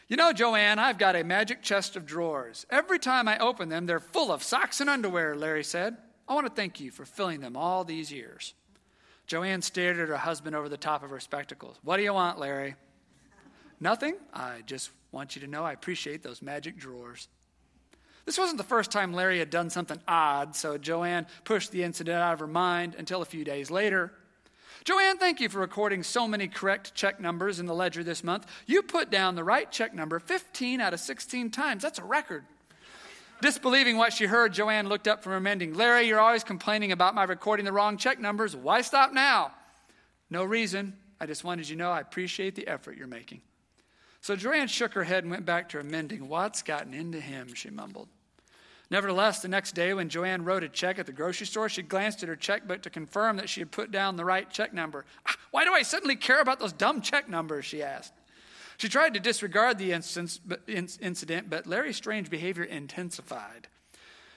You 0.08 0.16
know, 0.16 0.32
Joanne, 0.32 0.80
I've 0.80 0.98
got 0.98 1.18
a 1.18 1.24
magic 1.24 1.62
chest 1.62 1.98
of 1.98 2.06
drawers. 2.06 2.66
Every 2.70 2.98
time 2.98 3.28
I 3.28 3.38
open 3.40 3.68
them, 3.68 3.86
they're 3.86 4.00
full 4.00 4.32
of 4.32 4.42
socks 4.42 4.80
and 4.80 4.90
underwear, 4.90 5.36
Larry 5.36 5.66
said. 5.66 5.98
I 6.30 6.34
want 6.34 6.48
to 6.48 6.54
thank 6.54 6.80
you 6.80 6.92
for 6.92 7.04
filling 7.06 7.42
them 7.42 7.58
all 7.58 7.84
these 7.84 8.12
years. 8.12 8.54
Joanne 9.26 9.62
stared 9.62 10.00
at 10.00 10.08
her 10.08 10.16
husband 10.16 10.56
over 10.56 10.70
the 10.70 10.78
top 10.78 11.04
of 11.04 11.10
her 11.10 11.20
spectacles. 11.20 11.78
What 11.84 11.98
do 11.98 12.04
you 12.04 12.14
want, 12.14 12.40
Larry? 12.40 12.76
Nothing. 13.82 14.16
I 14.34 14.62
just 14.66 14.92
want 15.12 15.36
you 15.36 15.42
to 15.42 15.48
know 15.48 15.66
I 15.66 15.74
appreciate 15.74 16.24
those 16.24 16.42
magic 16.42 16.78
drawers. 16.78 17.28
This 18.26 18.38
wasn't 18.38 18.58
the 18.58 18.64
first 18.64 18.92
time 18.92 19.14
Larry 19.14 19.40
had 19.40 19.50
done 19.50 19.70
something 19.70 20.00
odd, 20.08 20.56
so 20.56 20.78
Joanne 20.78 21.28
pushed 21.44 21.72
the 21.72 21.84
incident 21.84 22.18
out 22.18 22.34
of 22.34 22.40
her 22.40 22.48
mind 22.48 22.96
until 22.98 23.22
a 23.22 23.26
few 23.26 23.44
days 23.44 23.70
later, 23.70 24.14
Joanne, 24.88 25.18
thank 25.18 25.42
you 25.42 25.50
for 25.50 25.60
recording 25.60 26.02
so 26.02 26.30
many 26.30 26.48
correct 26.48 26.96
check 26.96 27.20
numbers 27.20 27.60
in 27.60 27.66
the 27.66 27.76
ledger 27.76 28.06
this 28.06 28.24
month. 28.24 28.46
You 28.66 28.82
put 28.82 29.10
down 29.10 29.36
the 29.36 29.44
right 29.44 29.70
check 29.70 29.94
number 29.94 30.18
15 30.18 30.80
out 30.80 30.94
of 30.94 31.02
16 31.02 31.52
times. 31.52 31.84
That's 31.84 32.00
a 32.00 32.06
record. 32.06 32.46
Disbelieving 33.42 33.98
what 33.98 34.14
she 34.14 34.28
heard, 34.28 34.54
Joanne 34.54 34.88
looked 34.88 35.10
up 35.10 35.24
from 35.24 35.34
her 35.34 35.42
mending. 35.42 35.74
Larry, 35.74 36.08
you're 36.08 36.22
always 36.22 36.46
complaining 36.46 36.94
about 36.94 37.16
my 37.16 37.26
recording 37.26 37.66
the 37.66 37.74
wrong 37.74 37.98
check 37.98 38.18
numbers. 38.18 38.56
Why 38.56 38.80
stop 38.80 39.12
now? 39.12 39.52
No 40.30 40.46
reason. 40.46 40.94
I 41.20 41.26
just 41.26 41.44
wanted 41.44 41.68
you 41.68 41.76
to 41.76 41.80
know 41.80 41.92
I 41.92 42.00
appreciate 42.00 42.56
the 42.56 42.70
effort 42.70 42.96
you're 42.96 43.08
making. 43.08 43.42
So 44.22 44.38
Joanne 44.38 44.70
shook 44.70 44.94
her 44.94 45.04
head 45.04 45.26
and 45.26 45.32
went 45.32 45.46
back 45.46 45.68
to 45.70 45.80
her 45.80 45.84
mending. 45.84 46.30
What's 46.30 46.64
gotten 46.64 46.94
into 46.94 47.20
him? 47.20 47.54
She 47.56 47.70
mumbled. 47.70 48.08
Nevertheless, 48.90 49.42
the 49.42 49.50
next 49.50 49.76
day 49.76 49.94
when 49.94 50.08
Joanne 50.08 50.46
wrote 50.46 50.64
a 50.64 50.70
check 50.70 50.98
at 50.98 51.06
the 51.06 51.12
grocery 51.12 51.46
store, 51.46 51.68
she 51.68 51.82
glanced 51.82 52.24
at 52.24 52.30
her 52.30 52.36
checkbook 52.36 52.84
to 52.84 52.90
confirm 52.90 53.38
that 53.38 53.50
she 53.50 53.60
had 53.60 53.72
put 53.72 53.92
down 53.92 54.16
the 54.16 54.24
right 54.24 54.50
check 54.50 54.74
number. 54.74 55.04
Ah, 55.28 55.36
why 55.52 55.66
do 55.66 55.74
I 55.74 55.82
suddenly 55.82 56.16
care 56.16 56.40
about 56.40 56.60
those 56.60 56.72
dumb 56.72 57.02
check 57.02 57.28
numbers? 57.28 57.66
She 57.66 57.84
asked. 57.84 58.14
She 58.78 58.88
tried 58.88 59.16
to 59.16 59.20
disregard 59.20 59.78
the 59.78 59.92
incident, 59.92 61.50
but 61.50 61.68
Larry's 61.68 61.98
strange 61.98 62.30
behavior 62.30 62.64
intensified. 62.64 63.68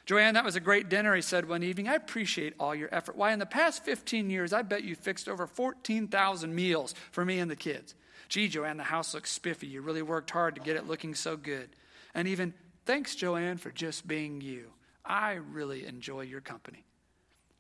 Joanne, 0.07 0.35
that 0.35 0.45
was 0.47 0.57
a 0.57 0.61
great 0.61 0.89
dinner, 0.89 1.15
he 1.15 1.23
said 1.23 1.49
one 1.49 1.63
evening. 1.63 1.87
I 1.87 1.95
appreciate 1.95 2.55
all 2.59 2.75
your 2.75 2.89
effort. 2.91 3.17
Why, 3.17 3.33
in 3.33 3.39
the 3.39 3.47
past 3.47 3.85
15 3.85 4.31
years, 4.31 4.53
I 4.53 4.63
bet 4.63 4.83
you 4.83 4.97
fixed 4.97 5.29
over 5.29 5.47
14,000 5.47 6.53
meals 6.53 6.95
for 7.13 7.25
me 7.25 7.39
and 7.39 7.51
the 7.51 7.55
kids. 7.55 7.95
Gee, 8.29 8.49
Joanne, 8.49 8.79
the 8.79 8.83
house 8.85 9.15
looks 9.15 9.31
spiffy. 9.31 9.69
You 9.69 9.83
really 9.83 10.03
worked 10.03 10.31
hard 10.31 10.57
to 10.57 10.61
get 10.61 10.77
it 10.77 10.89
looking 10.89 11.15
so 11.15 11.37
good. 11.37 11.69
And 12.15 12.27
even, 12.27 12.55
thanks, 12.87 13.15
Joanne, 13.15 13.59
for 13.59 13.71
just 13.71 14.07
being 14.07 14.41
you. 14.41 14.73
I 15.05 15.33
really 15.35 15.87
enjoy 15.87 16.23
your 16.23 16.41
company. 16.41 16.85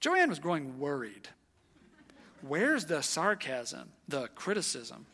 Joanne 0.00 0.28
was 0.28 0.38
growing 0.38 0.78
worried. 0.78 1.28
Where's 2.42 2.86
the 2.86 3.02
sarcasm, 3.02 3.90
the 4.08 4.28
criticism? 4.28 5.06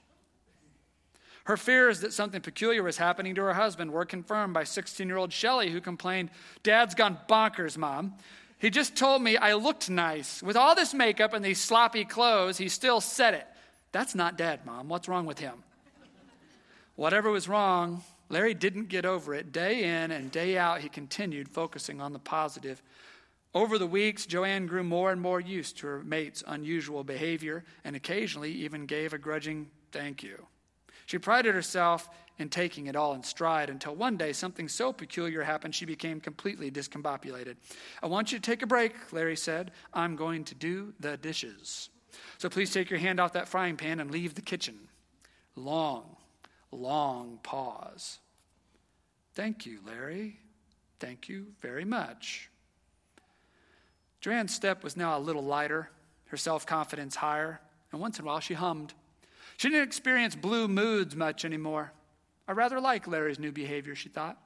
Her 1.44 1.56
fears 1.56 2.00
that 2.00 2.12
something 2.12 2.40
peculiar 2.40 2.82
was 2.82 2.96
happening 2.96 3.36
to 3.36 3.42
her 3.42 3.54
husband 3.54 3.92
were 3.92 4.04
confirmed 4.04 4.52
by 4.52 4.64
16 4.64 5.06
year 5.06 5.16
old 5.16 5.32
Shelley, 5.32 5.70
who 5.70 5.80
complained, 5.80 6.30
Dad's 6.62 6.94
gone 6.94 7.18
bonkers, 7.28 7.76
Mom. 7.76 8.14
He 8.58 8.70
just 8.70 8.96
told 8.96 9.22
me 9.22 9.36
I 9.36 9.54
looked 9.54 9.88
nice. 9.88 10.42
With 10.42 10.56
all 10.56 10.74
this 10.74 10.92
makeup 10.94 11.34
and 11.34 11.44
these 11.44 11.60
sloppy 11.60 12.04
clothes, 12.04 12.58
he 12.58 12.68
still 12.68 13.00
said 13.00 13.34
it. 13.34 13.46
That's 13.92 14.14
not 14.14 14.36
Dad, 14.36 14.66
Mom. 14.66 14.88
What's 14.88 15.08
wrong 15.08 15.26
with 15.26 15.38
him? 15.38 15.62
Whatever 16.96 17.30
was 17.30 17.48
wrong, 17.48 18.02
Larry 18.28 18.54
didn't 18.54 18.88
get 18.88 19.04
over 19.04 19.34
it. 19.34 19.52
Day 19.52 19.84
in 19.84 20.10
and 20.10 20.30
day 20.30 20.58
out, 20.58 20.80
he 20.80 20.88
continued 20.88 21.48
focusing 21.48 22.00
on 22.00 22.12
the 22.12 22.18
positive. 22.18 22.82
Over 23.54 23.78
the 23.78 23.86
weeks, 23.86 24.26
Joanne 24.26 24.66
grew 24.66 24.82
more 24.82 25.12
and 25.12 25.20
more 25.20 25.40
used 25.40 25.78
to 25.78 25.86
her 25.86 26.02
mate's 26.02 26.42
unusual 26.46 27.04
behavior 27.04 27.64
and 27.84 27.96
occasionally 27.96 28.52
even 28.52 28.86
gave 28.86 29.12
a 29.12 29.18
grudging 29.18 29.70
thank 29.92 30.22
you. 30.22 30.46
She 31.06 31.18
prided 31.18 31.54
herself 31.54 32.10
in 32.38 32.48
taking 32.48 32.86
it 32.86 32.96
all 32.96 33.14
in 33.14 33.22
stride 33.22 33.70
until 33.70 33.94
one 33.94 34.16
day 34.16 34.32
something 34.32 34.68
so 34.68 34.92
peculiar 34.92 35.42
happened 35.42 35.74
she 35.74 35.84
became 35.84 36.20
completely 36.20 36.70
discombobulated. 36.70 37.56
I 38.02 38.06
want 38.08 38.32
you 38.32 38.38
to 38.38 38.42
take 38.42 38.62
a 38.62 38.66
break, 38.66 38.92
Larry 39.12 39.36
said. 39.36 39.70
I'm 39.94 40.16
going 40.16 40.44
to 40.44 40.54
do 40.54 40.92
the 41.00 41.16
dishes. 41.16 41.88
So 42.38 42.48
please 42.48 42.72
take 42.72 42.90
your 42.90 42.98
hand 42.98 43.20
off 43.20 43.32
that 43.34 43.48
frying 43.48 43.76
pan 43.76 44.00
and 44.00 44.10
leave 44.10 44.34
the 44.34 44.42
kitchen. 44.42 44.88
Long, 45.54 46.15
long 46.70 47.38
pause. 47.42 48.18
Thank 49.34 49.66
you, 49.66 49.80
Larry. 49.86 50.40
Thank 50.98 51.28
you 51.28 51.46
very 51.60 51.84
much. 51.84 52.48
Joanne's 54.20 54.54
step 54.54 54.82
was 54.82 54.96
now 54.96 55.16
a 55.16 55.20
little 55.20 55.44
lighter, 55.44 55.90
her 56.26 56.36
self 56.36 56.66
confidence 56.66 57.16
higher, 57.16 57.60
and 57.92 58.00
once 58.00 58.18
in 58.18 58.24
a 58.24 58.26
while 58.26 58.40
she 58.40 58.54
hummed. 58.54 58.94
She 59.56 59.68
didn't 59.68 59.86
experience 59.86 60.34
blue 60.34 60.68
moods 60.68 61.14
much 61.14 61.44
anymore. 61.44 61.92
I 62.48 62.52
rather 62.52 62.80
like 62.80 63.06
Larry's 63.06 63.38
new 63.38 63.52
behavior, 63.52 63.94
she 63.94 64.08
thought. 64.08 64.38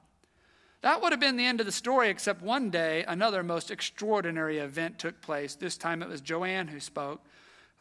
That 0.81 1.01
would 1.01 1.11
have 1.11 1.19
been 1.19 1.37
the 1.37 1.45
end 1.45 1.59
of 1.59 1.65
the 1.65 1.71
story, 1.71 2.09
except 2.09 2.41
one 2.41 2.69
day 2.71 3.03
another 3.07 3.43
most 3.43 3.69
extraordinary 3.69 4.57
event 4.57 4.97
took 4.97 5.21
place. 5.21 5.55
This 5.55 5.77
time 5.77 6.01
it 6.01 6.09
was 6.09 6.21
Joanne 6.21 6.67
who 6.67 6.79
spoke. 6.79 7.23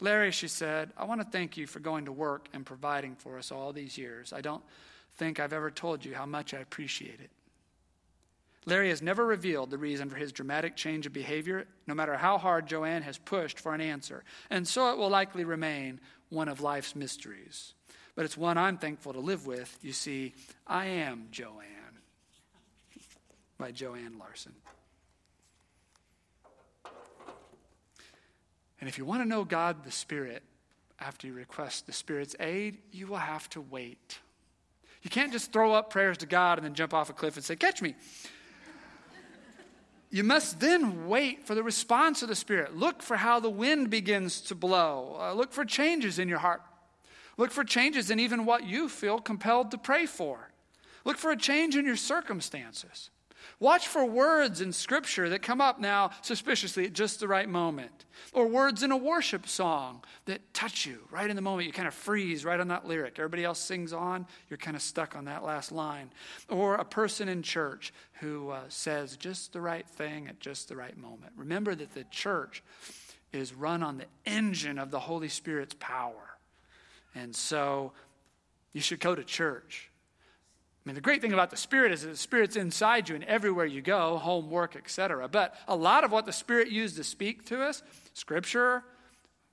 Larry, 0.01 0.31
she 0.31 0.49
said, 0.49 0.91
I 0.97 1.05
want 1.05 1.21
to 1.21 1.27
thank 1.27 1.57
you 1.57 1.67
for 1.67 1.79
going 1.79 2.07
to 2.07 2.13
work 2.13 2.49
and 2.53 2.65
providing 2.65 3.17
for 3.17 3.39
us 3.39 3.53
all 3.53 3.73
these 3.73 3.99
years. 3.99 4.33
I 4.33 4.41
don't 4.41 4.63
think 5.17 5.39
I've 5.39 5.53
ever 5.53 5.71
told 5.71 6.05
you 6.05 6.15
how 6.15 6.27
much 6.27 6.55
I 6.55 6.59
appreciate 6.59 7.21
it. 7.21 7.31
Larry 8.67 8.91
has 8.91 9.03
never 9.03 9.25
revealed 9.25 9.71
the 9.71 9.79
reason 9.79 10.11
for 10.11 10.17
his 10.17 10.33
dramatic 10.33 10.77
change 10.77 11.07
of 11.07 11.13
behavior, 11.13 11.67
no 11.87 11.95
matter 11.95 12.15
how 12.17 12.39
hard 12.39 12.67
Joanne 12.67 13.03
has 13.03 13.19
pushed 13.19 13.59
for 13.59 13.75
an 13.75 13.81
answer, 13.81 14.23
and 14.51 14.69
so 14.69 14.93
it 14.93 14.99
will 14.99 15.09
likely 15.09 15.45
remain 15.45 16.01
one 16.29 16.49
of 16.49 16.61
life's 16.61 16.95
mysteries. 16.95 17.75
But 18.15 18.27
it's 18.27 18.37
one 18.37 18.59
I'm 18.59 18.77
thankful 18.77 19.15
to 19.15 19.21
live 19.21 19.47
with. 19.47 19.79
You 19.83 19.93
see, 19.93 20.35
I 20.67 20.87
am 20.87 21.29
Joanne 21.31 21.65
by 23.59 23.73
Joanne 23.73 24.19
Larson. 24.19 24.53
And 28.81 28.88
if 28.88 28.99
you 28.99 29.05
want 29.05 29.23
to 29.23 29.29
know 29.29 29.45
God 29.45 29.85
the 29.85 29.90
Spirit 29.90 30.43
after 30.99 31.27
you 31.27 31.35
request 31.35 31.87
the 31.87 31.93
Spirit's 31.93 32.35
aid, 32.40 32.79
you 32.93 33.07
will 33.07 33.16
have 33.16 33.49
to 33.51 33.61
wait. 33.61 34.19
You 35.03 35.11
can't 35.11 35.33
just 35.33 35.53
throw 35.53 35.73
up 35.73 35.90
prayers 35.90 36.19
to 36.19 36.27
God 36.27 36.59
and 36.59 36.64
then 36.64 36.75
jump 36.75 36.93
off 36.93 37.11
a 37.11 37.12
cliff 37.12 37.37
and 37.37 37.45
say, 37.45 37.57
Catch 37.57 37.83
me. 37.83 37.95
You 40.12 40.25
must 40.25 40.59
then 40.59 41.07
wait 41.07 41.47
for 41.47 41.55
the 41.55 41.62
response 41.62 42.21
of 42.23 42.29
the 42.29 42.35
Spirit. 42.35 42.77
Look 42.77 43.01
for 43.01 43.16
how 43.16 43.38
the 43.38 43.49
wind 43.49 43.90
begins 43.90 44.40
to 44.40 44.57
blow. 44.57 45.16
Uh, 45.21 45.33
look 45.35 45.53
for 45.53 45.64
changes 45.64 46.19
in 46.19 46.29
your 46.29 46.40
heart. 46.40 46.62
Look 47.37 47.53
for 47.53 47.62
changes 47.62 48.11
in 48.11 48.19
even 48.19 48.45
what 48.45 48.64
you 48.64 48.88
feel 48.88 49.21
compelled 49.21 49.71
to 49.71 49.79
pray 49.79 50.07
for. 50.07 50.51
Look 51.05 51.16
for 51.16 51.31
a 51.31 51.37
change 51.37 51.77
in 51.77 51.87
your 51.87 51.95
circumstances. 51.95 53.11
Watch 53.59 53.88
for 53.88 54.05
words 54.05 54.61
in 54.61 54.72
Scripture 54.72 55.29
that 55.29 55.42
come 55.42 55.61
up 55.61 55.79
now 55.79 56.11
suspiciously 56.22 56.87
at 56.87 56.92
just 56.92 57.20
the 57.20 57.29
right 57.29 57.48
moment, 57.48 58.05
or 58.33 58.46
words 58.46 58.83
in 58.83 58.90
a 58.90 58.96
worship 58.96 59.46
song 59.46 60.03
that 60.26 60.55
touch 60.55 60.87
you 60.87 61.00
right 61.11 61.29
in 61.29 61.37
the 61.37 61.42
moment. 61.42 61.66
You 61.66 61.72
kind 61.72 61.88
of 61.88 61.94
freeze 61.94 62.44
right 62.44 62.59
on 62.59 62.68
that 62.68 62.87
lyric. 62.87 63.18
Everybody 63.18 63.44
else 63.44 63.59
sings 63.59 63.92
on, 63.92 64.26
you're 64.48 64.57
kind 64.57 64.76
of 64.76 64.83
stuck 64.83 65.14
on 65.14 65.26
that 65.26 65.44
last 65.44 65.72
line. 65.72 66.11
Or 66.48 66.76
a 66.76 66.85
person 66.85 67.29
in 67.29 67.42
church 67.42 67.92
who 68.20 68.50
uh, 68.50 68.61
says 68.68 69.16
just 69.16 69.53
the 69.53 69.61
right 69.61 69.87
thing 69.87 70.29
at 70.29 70.40
just 70.40 70.68
the 70.68 70.76
right 70.76 70.96
moment. 70.96 71.33
Remember 71.37 71.74
that 71.74 71.94
the 71.94 72.05
church 72.05 72.62
is 73.33 73.55
run 73.55 73.83
on 73.83 73.98
the 73.98 74.07
engine 74.26 74.79
of 74.79 74.90
the 74.90 75.00
Holy 75.00 75.29
Spirit's 75.29 75.76
power. 75.79 76.37
And 77.14 77.35
so 77.35 77.92
you 78.72 78.81
should 78.81 79.00
go 79.00 79.14
to 79.14 79.24
church 79.24 79.89
I 80.85 80.88
mean, 80.88 80.95
the 80.95 81.03
great 81.03 81.21
thing 81.21 81.35
about 81.35 81.51
the 81.51 81.59
Spirit 81.59 81.93
is 81.93 82.03
that 82.03 82.09
the 82.09 82.16
Spirit's 82.16 82.57
inside 82.57 83.11
you 83.11 83.14
and 83.14 83.25
everywhere 83.25 83.66
you 83.66 83.83
go, 83.83 84.16
home, 84.16 84.49
work, 84.49 84.77
etc. 84.77 85.29
But 85.29 85.55
a 85.69 85.77
lot 85.77 86.05
of 86.05 86.12
what 86.12 86.25
the 86.25 86.33
Spirit 86.33 86.69
used 86.69 86.97
to 86.97 87.05
speak 87.05 87.45
to 87.47 87.62
us, 87.62 87.83
Scripture, 88.14 88.83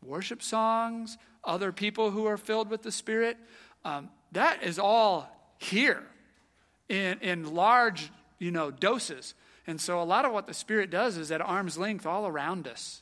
worship 0.01 0.41
songs, 0.41 1.17
other 1.43 1.73
people 1.73 2.11
who 2.11 2.25
are 2.25 2.37
filled 2.37 2.69
with 2.69 2.81
the 2.81 2.93
Spirit, 2.93 3.37
um, 3.83 4.09
that 4.31 4.63
is 4.63 4.79
all 4.79 5.29
here 5.57 6.03
in, 6.87 7.19
in 7.19 7.53
large, 7.53 8.09
you 8.39 8.51
know, 8.51 8.71
doses. 8.71 9.33
And 9.65 9.81
so 9.81 10.01
a 10.01 10.05
lot 10.05 10.23
of 10.23 10.31
what 10.31 10.47
the 10.47 10.53
Spirit 10.53 10.89
does 10.89 11.17
is 11.17 11.29
at 11.29 11.41
arm's 11.41 11.77
length 11.77 12.05
all 12.05 12.25
around 12.25 12.69
us 12.69 13.01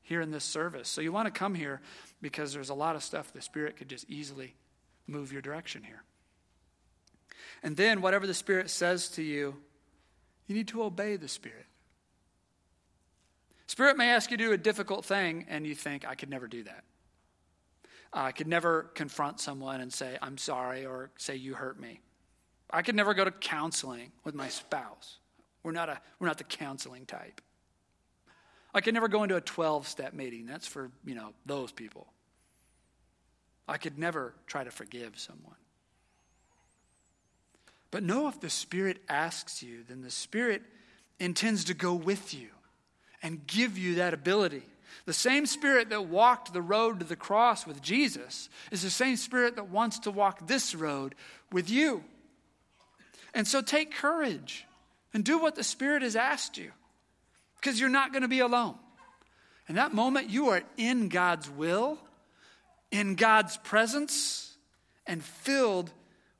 here 0.00 0.22
in 0.22 0.30
this 0.30 0.44
service. 0.44 0.88
So 0.88 1.02
you 1.02 1.12
want 1.12 1.26
to 1.26 1.36
come 1.36 1.54
here 1.54 1.82
because 2.22 2.54
there's 2.54 2.70
a 2.70 2.74
lot 2.74 2.96
of 2.96 3.02
stuff 3.02 3.32
the 3.34 3.42
Spirit 3.42 3.76
could 3.76 3.90
just 3.90 4.08
easily 4.08 4.54
move 5.06 5.30
your 5.30 5.42
direction 5.42 5.82
here. 5.82 6.02
And 7.62 7.76
then, 7.76 8.00
whatever 8.00 8.26
the 8.26 8.34
Spirit 8.34 8.70
says 8.70 9.08
to 9.10 9.22
you, 9.22 9.56
you 10.46 10.54
need 10.54 10.68
to 10.68 10.82
obey 10.82 11.16
the 11.16 11.28
Spirit. 11.28 11.66
Spirit 13.66 13.96
may 13.96 14.10
ask 14.10 14.30
you 14.30 14.36
to 14.36 14.44
do 14.44 14.52
a 14.52 14.58
difficult 14.58 15.04
thing, 15.04 15.46
and 15.48 15.66
you 15.66 15.74
think, 15.74 16.06
I 16.06 16.14
could 16.14 16.30
never 16.30 16.46
do 16.46 16.62
that. 16.64 16.84
I 18.12 18.32
could 18.32 18.46
never 18.46 18.84
confront 18.94 19.40
someone 19.40 19.80
and 19.80 19.92
say, 19.92 20.16
I'm 20.22 20.38
sorry, 20.38 20.86
or 20.86 21.10
say, 21.16 21.36
you 21.36 21.54
hurt 21.54 21.78
me. 21.78 22.00
I 22.70 22.82
could 22.82 22.94
never 22.94 23.14
go 23.14 23.24
to 23.24 23.30
counseling 23.30 24.12
with 24.24 24.34
my 24.34 24.48
spouse. 24.48 25.18
We're 25.62 25.72
not, 25.72 25.88
a, 25.88 26.00
we're 26.18 26.28
not 26.28 26.38
the 26.38 26.44
counseling 26.44 27.06
type. 27.06 27.40
I 28.72 28.80
could 28.80 28.94
never 28.94 29.08
go 29.08 29.22
into 29.22 29.36
a 29.36 29.40
12 29.40 29.88
step 29.88 30.12
meeting. 30.12 30.46
That's 30.46 30.66
for, 30.66 30.90
you 31.04 31.14
know, 31.14 31.32
those 31.44 31.72
people. 31.72 32.06
I 33.66 33.78
could 33.78 33.98
never 33.98 34.34
try 34.46 34.64
to 34.64 34.70
forgive 34.70 35.18
someone. 35.18 35.56
But 37.90 38.02
know 38.02 38.28
if 38.28 38.40
the 38.40 38.50
Spirit 38.50 38.98
asks 39.08 39.62
you, 39.62 39.84
then 39.88 40.02
the 40.02 40.10
Spirit 40.10 40.62
intends 41.18 41.64
to 41.64 41.74
go 41.74 41.94
with 41.94 42.34
you 42.34 42.48
and 43.22 43.46
give 43.46 43.78
you 43.78 43.96
that 43.96 44.14
ability. 44.14 44.62
The 45.04 45.12
same 45.12 45.46
Spirit 45.46 45.90
that 45.90 46.06
walked 46.06 46.52
the 46.52 46.62
road 46.62 47.00
to 47.00 47.06
the 47.06 47.16
cross 47.16 47.66
with 47.66 47.82
Jesus 47.82 48.48
is 48.70 48.82
the 48.82 48.90
same 48.90 49.16
Spirit 49.16 49.56
that 49.56 49.68
wants 49.68 50.00
to 50.00 50.10
walk 50.10 50.46
this 50.46 50.74
road 50.74 51.14
with 51.52 51.70
you. 51.70 52.02
And 53.34 53.46
so 53.46 53.60
take 53.60 53.94
courage 53.94 54.66
and 55.14 55.24
do 55.24 55.38
what 55.38 55.54
the 55.54 55.64
Spirit 55.64 56.02
has 56.02 56.16
asked 56.16 56.58
you 56.58 56.72
because 57.60 57.78
you're 57.78 57.88
not 57.88 58.12
going 58.12 58.22
to 58.22 58.28
be 58.28 58.40
alone. 58.40 58.74
In 59.68 59.76
that 59.76 59.94
moment, 59.94 60.30
you 60.30 60.48
are 60.50 60.62
in 60.76 61.08
God's 61.08 61.50
will 61.50 61.98
in 62.90 63.14
God's 63.14 63.56
presence 63.58 64.56
and 65.06 65.22
filled 65.22 65.90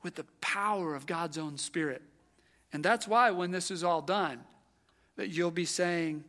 with 0.07 0.15
the 0.15 0.23
power 0.39 0.95
of 0.95 1.05
God's 1.05 1.37
own 1.37 1.57
Spirit. 1.57 2.01
And 2.71 2.81
that's 2.81 3.09
why, 3.09 3.31
when 3.31 3.51
this 3.51 3.69
is 3.69 3.83
all 3.83 4.01
done, 4.01 4.39
that 5.17 5.31
you'll 5.31 5.51
be 5.51 5.65
saying, 5.65 6.23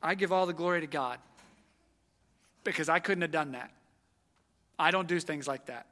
I 0.00 0.14
give 0.14 0.30
all 0.30 0.46
the 0.46 0.52
glory 0.52 0.82
to 0.82 0.86
God 0.86 1.18
because 2.62 2.88
I 2.88 3.00
couldn't 3.00 3.22
have 3.22 3.32
done 3.32 3.50
that. 3.52 3.72
I 4.78 4.92
don't 4.92 5.08
do 5.08 5.18
things 5.18 5.48
like 5.48 5.66
that. 5.66 5.86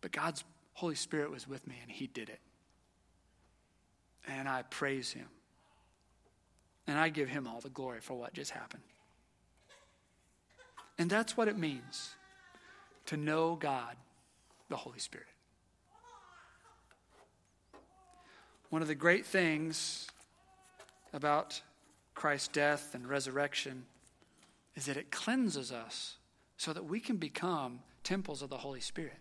But 0.00 0.10
God's 0.10 0.42
Holy 0.72 0.96
Spirit 0.96 1.30
was 1.30 1.46
with 1.46 1.64
me 1.68 1.76
and 1.82 1.88
He 1.88 2.08
did 2.08 2.28
it. 2.28 2.40
And 4.26 4.48
I 4.48 4.62
praise 4.62 5.12
Him. 5.12 5.28
And 6.88 6.98
I 6.98 7.10
give 7.10 7.28
Him 7.28 7.46
all 7.46 7.60
the 7.60 7.68
glory 7.68 8.00
for 8.00 8.14
what 8.14 8.32
just 8.32 8.50
happened. 8.50 8.82
And 10.98 11.08
that's 11.08 11.36
what 11.36 11.46
it 11.46 11.56
means 11.56 12.16
to 13.06 13.16
know 13.16 13.54
God, 13.54 13.94
the 14.68 14.76
Holy 14.76 14.98
Spirit. 14.98 15.28
One 18.70 18.82
of 18.82 18.88
the 18.88 18.94
great 18.94 19.26
things 19.26 20.06
about 21.12 21.60
Christ's 22.14 22.48
death 22.48 22.94
and 22.94 23.08
resurrection 23.08 23.84
is 24.76 24.86
that 24.86 24.96
it 24.96 25.10
cleanses 25.10 25.72
us 25.72 26.16
so 26.56 26.72
that 26.72 26.84
we 26.84 27.00
can 27.00 27.16
become 27.16 27.80
temples 28.04 28.42
of 28.42 28.48
the 28.48 28.58
Holy 28.58 28.80
Spirit. 28.80 29.18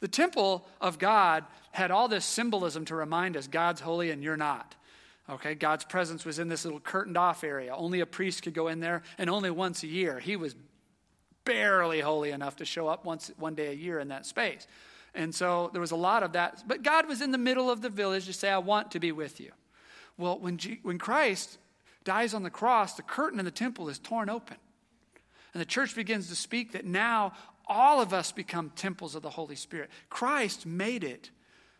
The 0.00 0.08
temple 0.08 0.66
of 0.80 0.98
God 0.98 1.44
had 1.72 1.90
all 1.90 2.08
this 2.08 2.24
symbolism 2.24 2.86
to 2.86 2.94
remind 2.94 3.36
us 3.36 3.46
God's 3.46 3.82
holy 3.82 4.10
and 4.10 4.24
you're 4.24 4.36
not. 4.36 4.74
Okay, 5.28 5.54
God's 5.54 5.84
presence 5.84 6.24
was 6.24 6.38
in 6.38 6.48
this 6.48 6.64
little 6.64 6.80
curtained 6.80 7.18
off 7.18 7.44
area. 7.44 7.74
Only 7.74 8.00
a 8.00 8.06
priest 8.06 8.42
could 8.42 8.54
go 8.54 8.68
in 8.68 8.80
there, 8.80 9.02
and 9.18 9.28
only 9.28 9.50
once 9.50 9.82
a 9.82 9.86
year. 9.86 10.18
He 10.18 10.36
was 10.36 10.56
barely 11.44 12.00
holy 12.00 12.30
enough 12.30 12.56
to 12.56 12.64
show 12.64 12.88
up 12.88 13.04
once 13.04 13.30
one 13.36 13.54
day 13.54 13.68
a 13.68 13.74
year 13.74 14.00
in 14.00 14.08
that 14.08 14.24
space. 14.24 14.66
And 15.14 15.34
so 15.34 15.70
there 15.72 15.80
was 15.80 15.90
a 15.90 15.96
lot 15.96 16.22
of 16.22 16.32
that. 16.32 16.62
But 16.66 16.82
God 16.82 17.08
was 17.08 17.20
in 17.20 17.32
the 17.32 17.38
middle 17.38 17.70
of 17.70 17.82
the 17.82 17.88
village 17.88 18.26
to 18.26 18.32
say, 18.32 18.50
I 18.50 18.58
want 18.58 18.92
to 18.92 19.00
be 19.00 19.12
with 19.12 19.40
you. 19.40 19.52
Well, 20.16 20.38
when, 20.38 20.58
G- 20.58 20.80
when 20.82 20.98
Christ 20.98 21.58
dies 22.04 22.34
on 22.34 22.42
the 22.42 22.50
cross, 22.50 22.94
the 22.94 23.02
curtain 23.02 23.38
in 23.38 23.44
the 23.44 23.50
temple 23.50 23.88
is 23.88 23.98
torn 23.98 24.28
open. 24.28 24.56
And 25.52 25.60
the 25.60 25.66
church 25.66 25.94
begins 25.94 26.28
to 26.28 26.36
speak 26.36 26.72
that 26.72 26.84
now 26.84 27.32
all 27.66 28.00
of 28.00 28.12
us 28.12 28.32
become 28.32 28.70
temples 28.70 29.14
of 29.14 29.22
the 29.22 29.30
Holy 29.30 29.56
Spirit. 29.56 29.90
Christ 30.08 30.66
made 30.66 31.04
it 31.04 31.30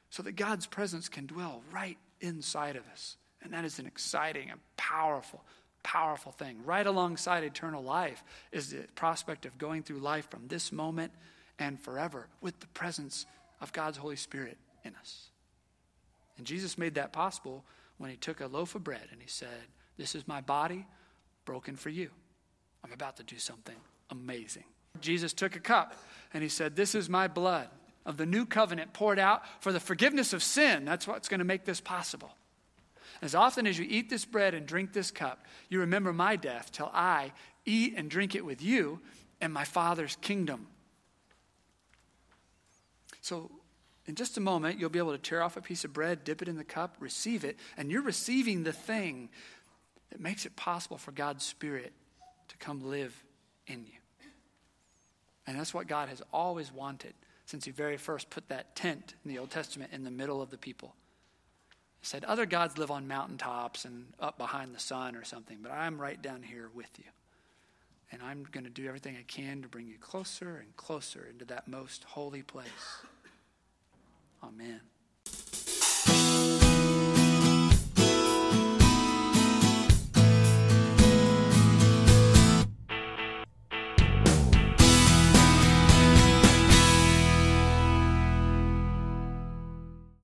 so 0.08 0.22
that 0.22 0.32
God's 0.32 0.66
presence 0.66 1.08
can 1.08 1.26
dwell 1.26 1.62
right 1.72 1.98
inside 2.20 2.76
of 2.76 2.86
us. 2.92 3.16
And 3.42 3.52
that 3.52 3.64
is 3.64 3.78
an 3.78 3.86
exciting 3.86 4.50
and 4.50 4.60
powerful, 4.76 5.42
powerful 5.82 6.32
thing. 6.32 6.58
Right 6.64 6.86
alongside 6.86 7.44
eternal 7.44 7.82
life 7.82 8.22
is 8.52 8.70
the 8.70 8.86
prospect 8.94 9.46
of 9.46 9.56
going 9.56 9.82
through 9.82 9.98
life 9.98 10.28
from 10.30 10.48
this 10.48 10.72
moment 10.72 11.12
and 11.60 11.78
forever 11.78 12.26
with 12.40 12.58
the 12.58 12.66
presence 12.68 13.26
of 13.60 13.72
God's 13.72 13.98
Holy 13.98 14.16
Spirit 14.16 14.58
in 14.84 14.96
us. 14.96 15.28
And 16.36 16.46
Jesus 16.46 16.78
made 16.78 16.94
that 16.94 17.12
possible 17.12 17.64
when 17.98 18.10
he 18.10 18.16
took 18.16 18.40
a 18.40 18.46
loaf 18.46 18.74
of 18.74 18.82
bread 18.82 19.06
and 19.12 19.20
he 19.20 19.28
said, 19.28 19.68
This 19.96 20.14
is 20.14 20.26
my 20.26 20.40
body 20.40 20.86
broken 21.44 21.76
for 21.76 21.90
you. 21.90 22.10
I'm 22.82 22.92
about 22.92 23.18
to 23.18 23.22
do 23.22 23.36
something 23.38 23.76
amazing. 24.10 24.64
Jesus 25.00 25.32
took 25.32 25.54
a 25.54 25.60
cup 25.60 25.94
and 26.32 26.42
he 26.42 26.48
said, 26.48 26.74
This 26.74 26.94
is 26.94 27.08
my 27.08 27.28
blood 27.28 27.68
of 28.06 28.16
the 28.16 28.26
new 28.26 28.46
covenant 28.46 28.94
poured 28.94 29.18
out 29.18 29.42
for 29.62 29.70
the 29.70 29.78
forgiveness 29.78 30.32
of 30.32 30.42
sin. 30.42 30.86
That's 30.86 31.06
what's 31.06 31.28
going 31.28 31.38
to 31.38 31.44
make 31.44 31.66
this 31.66 31.80
possible. 31.80 32.30
As 33.22 33.34
often 33.34 33.66
as 33.66 33.78
you 33.78 33.86
eat 33.88 34.08
this 34.08 34.24
bread 34.24 34.54
and 34.54 34.66
drink 34.66 34.92
this 34.92 35.10
cup, 35.10 35.44
you 35.68 35.80
remember 35.80 36.12
my 36.12 36.36
death 36.36 36.72
till 36.72 36.90
I 36.94 37.32
eat 37.66 37.94
and 37.96 38.10
drink 38.10 38.34
it 38.34 38.44
with 38.44 38.62
you 38.62 39.00
in 39.42 39.52
my 39.52 39.64
Father's 39.64 40.16
kingdom. 40.22 40.66
So, 43.20 43.50
in 44.06 44.14
just 44.14 44.36
a 44.36 44.40
moment, 44.40 44.78
you'll 44.78 44.90
be 44.90 44.98
able 44.98 45.12
to 45.12 45.18
tear 45.18 45.42
off 45.42 45.56
a 45.56 45.60
piece 45.60 45.84
of 45.84 45.92
bread, 45.92 46.24
dip 46.24 46.42
it 46.42 46.48
in 46.48 46.56
the 46.56 46.64
cup, 46.64 46.96
receive 46.98 47.44
it, 47.44 47.58
and 47.76 47.90
you're 47.90 48.02
receiving 48.02 48.64
the 48.64 48.72
thing 48.72 49.28
that 50.10 50.20
makes 50.20 50.46
it 50.46 50.56
possible 50.56 50.98
for 50.98 51.12
God's 51.12 51.44
Spirit 51.44 51.92
to 52.48 52.56
come 52.56 52.88
live 52.88 53.22
in 53.66 53.84
you. 53.84 53.92
And 55.46 55.58
that's 55.58 55.74
what 55.74 55.86
God 55.86 56.08
has 56.08 56.22
always 56.32 56.72
wanted 56.72 57.14
since 57.44 57.64
He 57.64 57.70
very 57.70 57.96
first 57.96 58.30
put 58.30 58.48
that 58.48 58.74
tent 58.74 59.14
in 59.24 59.30
the 59.30 59.38
Old 59.38 59.50
Testament 59.50 59.92
in 59.92 60.04
the 60.04 60.10
middle 60.10 60.40
of 60.40 60.50
the 60.50 60.58
people. 60.58 60.94
He 62.00 62.06
said, 62.06 62.24
Other 62.24 62.46
gods 62.46 62.78
live 62.78 62.90
on 62.90 63.06
mountaintops 63.06 63.84
and 63.84 64.06
up 64.18 64.38
behind 64.38 64.74
the 64.74 64.80
sun 64.80 65.14
or 65.16 65.24
something, 65.24 65.58
but 65.62 65.72
I'm 65.72 66.00
right 66.00 66.20
down 66.20 66.42
here 66.42 66.70
with 66.74 66.90
you. 66.98 67.04
And 68.12 68.22
I'm 68.22 68.44
going 68.50 68.64
to 68.64 68.70
do 68.70 68.86
everything 68.88 69.16
I 69.16 69.22
can 69.22 69.62
to 69.62 69.68
bring 69.68 69.86
you 69.86 69.96
closer 69.98 70.56
and 70.56 70.76
closer 70.76 71.26
into 71.30 71.44
that 71.46 71.68
most 71.68 72.04
holy 72.04 72.42
place. 72.42 73.02
Amen. 74.42 74.80